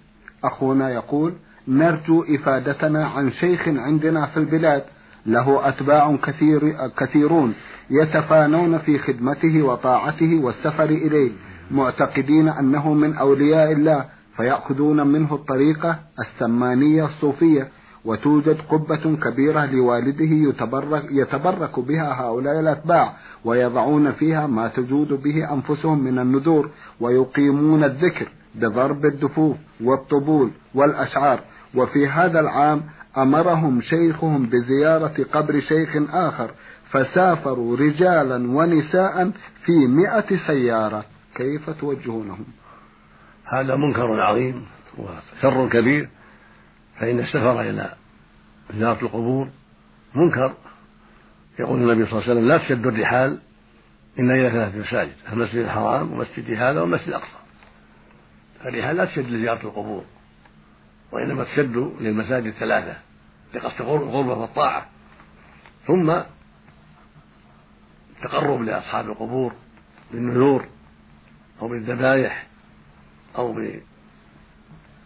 أخونا 0.44 0.90
يقول 0.90 1.33
نرجو 1.68 2.24
إفادتنا 2.35 3.07
عن 3.07 3.33
شيخ 3.33 3.68
عندنا 3.68 4.26
في 4.26 4.37
البلاد 4.37 4.83
له 5.26 5.68
أتباع 5.68 6.16
كثير 6.16 6.72
كثيرون 6.98 7.54
يتفانون 7.90 8.78
في 8.78 8.98
خدمته 8.98 9.62
وطاعته 9.62 10.40
والسفر 10.42 10.85
إليه 10.85 11.33
معتقدين 11.70 12.48
أنه 12.48 12.94
من 12.94 13.14
أولياء 13.14 13.72
الله 13.72 14.04
فيأخذون 14.37 15.07
منه 15.07 15.35
الطريقة 15.35 15.98
السمانية 16.20 17.04
الصوفية 17.04 17.68
وتوجد 18.04 18.57
قبة 18.70 19.16
كبيرة 19.16 19.66
لوالده 19.66 20.24
يتبرك, 20.48 21.04
يتبرك 21.11 21.80
بها 21.80 22.22
هؤلاء 22.22 22.61
الأتباع 22.61 23.12
ويضعون 23.44 24.12
فيها 24.12 24.46
ما 24.46 24.68
تجود 24.68 25.09
به 25.22 25.52
أنفسهم 25.52 26.04
من 26.04 26.18
النذور 26.18 26.70
ويقيمون 27.00 27.85
الذكر 27.85 28.28
بضرب 28.54 29.04
الدفوف 29.04 29.56
والطبول 29.80 30.50
والأشعار. 30.74 31.40
وفي 31.74 32.08
هذا 32.08 32.40
العام 32.40 32.82
أمرهم 33.16 33.80
شيخهم 33.80 34.46
بزيارة 34.46 35.24
قبر 35.32 35.60
شيخ 35.60 35.90
آخر 36.10 36.50
فسافروا 36.90 37.76
رجالا 37.76 38.50
ونساء 38.50 39.30
في 39.64 39.86
مئة 39.86 40.36
سيارة. 40.46 41.04
كيف 41.34 41.70
توجهونهم؟ 41.70 42.44
هذا 43.44 43.76
منكر 43.76 44.20
عظيم 44.20 44.66
وشر 44.98 45.68
كبير. 45.68 46.08
فإن 47.00 47.18
السفر 47.18 47.60
إلى 47.60 47.94
زيارة 48.74 49.02
القبور 49.02 49.48
منكر. 50.14 50.52
يقول 51.58 51.78
النبي 51.78 52.10
صلى 52.10 52.12
الله 52.12 52.30
عليه 52.30 52.32
وسلم 52.32 52.48
لا 52.48 52.58
تشد 52.58 52.86
الرحال 52.86 53.38
إلا 54.18 54.34
إلى 54.34 54.50
ثلاثة 54.50 54.78
مساجد 54.78 55.12
المسجد 55.32 55.56
الحرام 55.56 56.12
ومسجد 56.12 56.50
هذا 56.50 56.80
والمسجد 56.80 57.08
الأقصى 57.08 57.43
الرحال 58.64 58.96
لا 58.96 59.05
تشد 59.05 59.31
لزيارة 59.31 59.62
القبور 59.66 60.05
وإنما 61.12 61.44
تشد 61.44 61.77
للمساجد 62.00 62.46
الثلاثة 62.46 62.96
لقصد 63.55 63.81
الغربة 63.81 64.35
والطاعة. 64.35 64.88
ثم 65.87 66.20
تقرب 68.22 68.62
لأصحاب 68.62 69.07
القبور 69.07 69.53
بالنذور 70.12 70.66
أو 71.62 71.68
بالذبائح 71.68 72.46
أو 73.37 73.53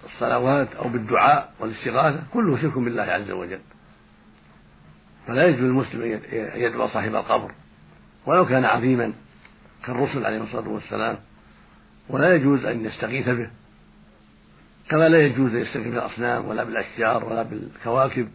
بالصلوات 0.03 0.75
أو 0.75 0.89
بالدعاء 0.89 1.55
والاستغاثة 1.61 2.23
كله 2.33 2.63
شرك 2.63 2.79
بالله 2.79 3.03
عز 3.03 3.31
وجل. 3.31 3.61
فلا 5.27 5.47
يجوز 5.47 5.61
للمسلم 5.61 6.03
أن 6.03 6.21
يدعو 6.61 6.89
صاحب 6.89 7.15
القبر 7.15 7.53
ولو 8.27 8.47
كان 8.47 8.65
عظيما 8.65 9.13
كالرسل 9.85 10.27
عليهم 10.27 10.43
الصلاة 10.43 10.69
والسلام. 10.69 11.19
ولا 12.09 12.35
يجوز 12.35 12.65
أن 12.65 12.85
يستغيث 12.85 13.29
به. 13.29 13.51
كما 14.91 15.09
لا 15.09 15.19
يجوز 15.19 15.55
أن 15.55 15.61
يستغيث 15.61 15.87
بالأصنام 15.87 16.45
ولا 16.45 16.65
بالأشجار 16.65 17.25
ولا 17.25 17.43
بالكواكب. 17.43 18.29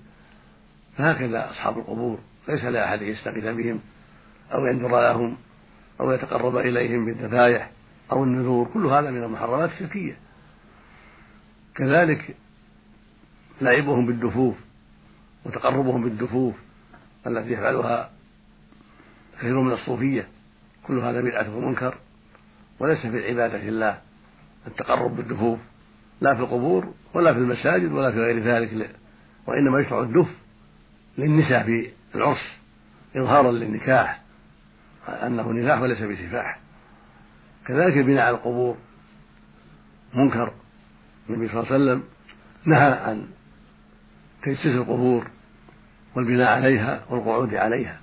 فهكذا 0.97 1.49
أصحاب 1.49 1.77
القبور. 1.77 2.19
ليس 2.47 2.63
لأحد 2.63 3.01
يستغيث 3.01 3.43
بهم 3.43 3.79
أو 4.53 4.65
ينذر 4.65 5.01
لهم 5.01 5.37
أو 5.99 6.11
يتقرب 6.11 6.57
إليهم 6.57 7.05
بالذبائح 7.05 7.71
أو 8.11 8.23
النذور. 8.23 8.69
كل 8.73 8.85
هذا 8.85 9.11
من 9.11 9.23
المحرمات 9.23 9.71
الشركية. 9.71 10.17
كذلك 11.75 12.35
لعبهم 13.61 14.05
بالدفوف 14.05 14.55
وتقربهم 15.45 16.03
بالدفوف 16.03 16.55
التي 17.27 17.51
يفعلها 17.51 18.11
كثير 19.37 19.59
من 19.59 19.71
الصوفية. 19.71 20.27
كل 20.83 20.99
هذا 20.99 21.21
بدعة 21.21 21.57
ومنكر. 21.57 21.97
وليس 22.83 22.99
في 22.99 23.27
عبادة 23.29 23.67
الله 23.67 23.99
التقرب 24.67 25.15
بالدفوف 25.15 25.59
لا 26.21 26.35
في 26.35 26.41
القبور 26.41 26.93
ولا 27.13 27.33
في 27.33 27.39
المساجد 27.39 27.91
ولا 27.91 28.11
في 28.11 28.17
غير 28.17 28.43
ذلك 28.43 28.95
وإنما 29.47 29.79
يشرع 29.79 29.99
الدف 29.99 30.27
للنساء 31.17 31.63
في 31.63 31.91
العرس 32.15 32.59
إظهارا 33.15 33.51
للنكاح 33.51 34.21
أنه 35.07 35.51
نكاح 35.51 35.81
وليس 35.81 36.01
بسفاح. 36.01 36.59
كذلك 37.67 37.97
البناء 37.97 38.25
على 38.25 38.35
القبور 38.35 38.77
منكر 40.13 40.53
النبي 41.29 41.47
صلى 41.47 41.59
الله 41.59 41.73
عليه 41.73 41.83
وسلم 41.83 42.03
نهى 42.65 42.91
عن 42.91 43.27
تجسيس 44.43 44.75
القبور 44.75 45.27
والبناء 46.15 46.47
عليها 46.47 47.03
والقعود 47.09 47.55
عليها 47.55 48.01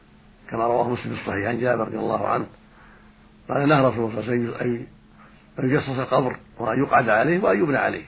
كما 0.51 0.66
رواه 0.66 0.88
مسلم 0.88 1.14
في 1.14 1.21
الصحيح 1.21 1.49
عن 1.49 1.61
جابر 1.61 1.87
رضي 1.87 1.99
الله 1.99 2.29
عنه. 2.29 2.47
قال 3.51 3.69
نهى 3.69 3.87
رسول 3.87 4.11
الله 4.11 4.23
صلى 4.23 4.35
الله 4.35 4.57
عليه 4.59 4.71
وسلم 4.71 4.87
أن 5.59 5.71
يجسس 5.71 5.89
القبر 5.89 6.37
وأن 6.59 6.79
يقعد 6.79 7.09
عليه 7.09 7.41
وأن 7.41 7.63
يبنى 7.63 7.77
عليه. 7.77 8.05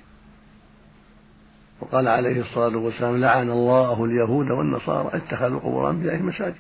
وقال 1.81 2.09
عليه 2.09 2.41
الصلاة 2.41 2.77
والسلام 2.77 3.17
لعن 3.17 3.51
الله 3.51 4.05
اليهود 4.05 4.51
والنصارى 4.51 5.17
اتخذوا 5.17 5.61
قبور 5.61 5.91
أنبيائهم 5.91 6.27
مساجد. 6.27 6.55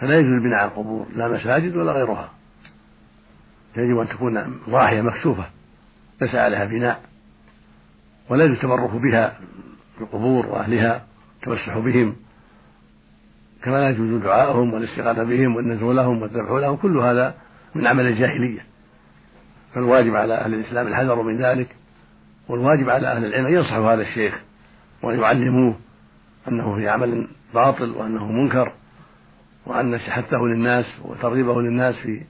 فلا 0.00 0.18
يجوز 0.18 0.32
البناء 0.32 0.58
على 0.58 0.68
القبور 0.68 1.06
لا 1.16 1.28
مساجد 1.28 1.76
ولا 1.76 1.92
غيرها. 1.92 2.30
يجب 3.76 3.98
أن 3.98 4.08
تكون 4.08 4.60
ضاحية 4.68 5.00
مكشوفة 5.00 5.44
ليس 6.22 6.34
عليها 6.34 6.64
بناء. 6.64 7.00
ولا 8.28 8.44
يجوز 8.44 8.56
التبرك 8.56 8.90
بها 8.90 9.40
القبور 10.00 10.46
وأهلها 10.46 11.06
التمسح 11.36 11.78
بهم. 11.78 12.16
كما 13.64 13.76
لا 13.76 13.88
يجوز 13.88 14.22
دعاءهم 14.22 14.74
والاستغاثة 14.74 15.24
بهم 15.24 15.56
والنذر 15.56 15.92
لهم 15.92 16.22
والذبح 16.22 16.50
لهم 16.50 16.76
كل 16.76 16.98
هذا 16.98 17.34
من 17.74 17.86
عمل 17.86 18.06
الجاهلية. 18.06 18.64
فالواجب 19.74 20.16
على 20.16 20.34
أهل 20.34 20.54
الإسلام 20.54 20.86
الحذر 20.86 21.22
من 21.22 21.36
ذلك 21.36 21.76
والواجب 22.48 22.90
على 22.90 23.06
أهل 23.06 23.24
العلم 23.24 23.46
أن 23.46 23.54
ينصحوا 23.54 23.94
هذا 23.94 24.02
الشيخ 24.02 24.40
وأن 25.02 25.20
يعلموه 25.20 25.74
أنه 26.48 26.76
في 26.76 26.88
عمل 26.88 27.28
باطل 27.54 27.90
وأنه 27.90 28.32
منكر 28.32 28.72
وأن 29.66 29.98
حثه 29.98 30.38
للناس 30.38 30.86
وترغيبه 31.04 31.62
للناس 31.62 31.94
في 31.94 32.22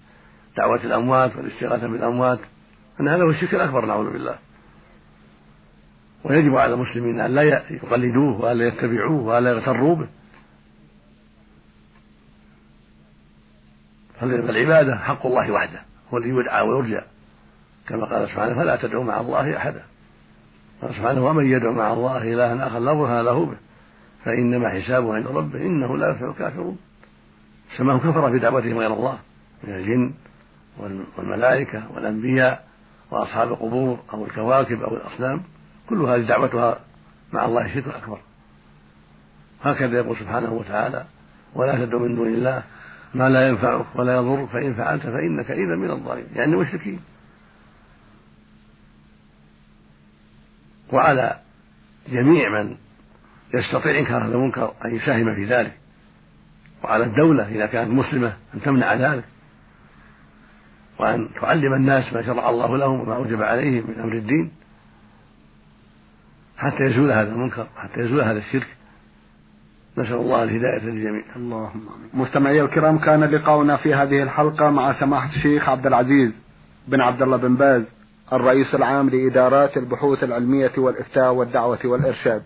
دعوة 0.57 0.85
الأموات 0.85 1.37
والاستغاثة 1.37 1.89
بالأموات 1.89 2.39
أن 3.01 3.09
هذا 3.09 3.23
هو 3.23 3.31
الشرك 3.31 3.55
الأكبر 3.55 3.87
نعوذ 3.87 4.13
بالله. 4.13 4.35
ويجب 6.25 6.57
على 6.57 6.75
المسلمين 6.75 7.21
أن 7.21 7.31
لا 7.31 7.43
يقلدوه 7.71 8.41
وأن 8.41 8.57
لا 8.57 8.69
يتبعوه 8.69 9.23
وأن 9.23 9.45
لا 9.45 9.51
يغتروا 9.51 9.95
به. 9.95 10.07
فالعبادة 14.21 14.97
حق 14.97 15.27
الله 15.27 15.53
وحده 15.53 15.81
هو 16.15 16.19
الذي 16.19 16.31
يدعى 16.31 16.69
ويرجى. 16.69 17.01
كما 17.89 18.05
قال 18.05 18.29
سبحانه 18.29 18.55
فلا 18.55 18.77
تدعوا 18.77 19.05
مع 19.05 19.21
الله 19.21 19.57
أحدا. 19.57 19.83
قال 20.83 20.95
سبحانه 20.95 21.27
ومن 21.27 21.47
يدعو 21.47 21.73
مع 21.73 21.93
الله 21.93 22.23
إلها 22.23 22.67
آخر 22.67 22.79
لا 22.79 22.93
برهان 22.93 23.25
له 23.25 23.47
به 23.47 23.57
فإنما 24.25 24.69
حسابه 24.71 25.15
عند 25.15 25.27
ربه 25.27 25.59
إنه 25.59 25.97
لا 25.97 26.11
يفلح 26.11 26.29
الكافرون. 26.29 26.79
سماهم 27.77 27.99
كفر 27.99 28.31
في 28.31 28.39
دعوتهم 28.39 28.79
غير 28.79 28.93
الله 28.93 29.19
من 29.65 29.75
الجن 29.75 30.13
والملائكة 31.19 31.83
والأنبياء 31.95 32.65
وأصحاب 33.11 33.49
القبور 33.49 33.99
أو 34.13 34.25
الكواكب 34.25 34.83
أو 34.83 34.97
الأصنام 34.97 35.43
كل 35.89 36.03
هذه 36.03 36.21
دعوتها 36.21 36.79
مع 37.33 37.45
الله 37.45 37.75
شرك 37.75 37.89
أكبر. 37.89 38.19
هكذا 39.63 39.97
يقول 39.97 40.17
سبحانه 40.17 40.53
وتعالى 40.53 41.05
ولا 41.55 41.85
تدعو 41.85 41.99
من 41.99 42.15
دون 42.15 42.29
الله 42.29 42.63
ما 43.15 43.29
لا 43.29 43.49
ينفعك 43.49 43.87
ولا 43.95 44.15
يضرك 44.15 44.49
فإن 44.49 44.75
فعلت 44.75 45.03
فإنك 45.03 45.51
إذا 45.51 45.77
من 45.77 45.91
الظالمين. 45.91 46.29
يعني 46.35 46.53
المشركين 46.53 47.01
وعلى 50.93 51.41
جميع 52.09 52.63
من 52.63 52.77
يستطيع 53.55 53.99
إنكار 53.99 54.27
هذا 54.27 54.35
المنكر 54.35 54.75
أن 54.85 54.97
يساهم 54.97 55.35
في 55.35 55.45
ذلك. 55.45 55.79
وعلى 56.83 57.05
الدولة 57.05 57.49
إذا 57.49 57.67
كانت 57.67 57.91
مسلمة 57.91 58.37
أن 58.55 58.63
تمنع 58.63 58.95
ذلك. 58.95 59.25
وأن 60.99 61.29
تعلم 61.41 61.75
الناس 61.75 62.13
ما 62.13 62.23
شرع 62.23 62.51
الله 62.51 62.77
لهم 62.77 63.01
وما 63.01 63.17
أوجب 63.17 63.43
عليهم 63.43 63.91
من 63.91 64.01
أمر 64.01 64.13
الدين. 64.13 64.53
حتى 66.57 66.85
يزول 66.85 67.13
هذا 67.13 67.33
المنكر 67.33 67.67
حتى 67.77 68.01
يزول 68.01 68.21
هذا 68.21 68.39
الشرك. 68.39 68.77
نسأل 69.99 70.15
الله 70.15 70.43
الهداية 70.43 70.85
للجميع. 70.85 71.23
اللهم 71.37 71.71
آمين. 71.97 72.11
مستمعي 72.15 72.61
الكرام 72.63 72.99
كان 72.99 73.25
لقاؤنا 73.25 73.77
في 73.77 73.95
هذه 73.95 74.23
الحلقة 74.23 74.71
مع 74.71 74.93
سماحة 75.01 75.29
الشيخ 75.29 75.69
عبد 75.69 75.87
العزيز 75.87 76.33
بن 76.89 77.01
عبد 77.01 77.23
الله 77.23 77.37
بن 77.37 77.55
باز 77.55 77.85
الرئيس 78.33 78.75
العام 78.75 79.09
لإدارات 79.09 79.77
البحوث 79.77 80.25
العلمية 80.25 80.73
والإفتاء 80.79 81.33
والدعوة 81.33 81.79
والإرشاد. 81.85 82.43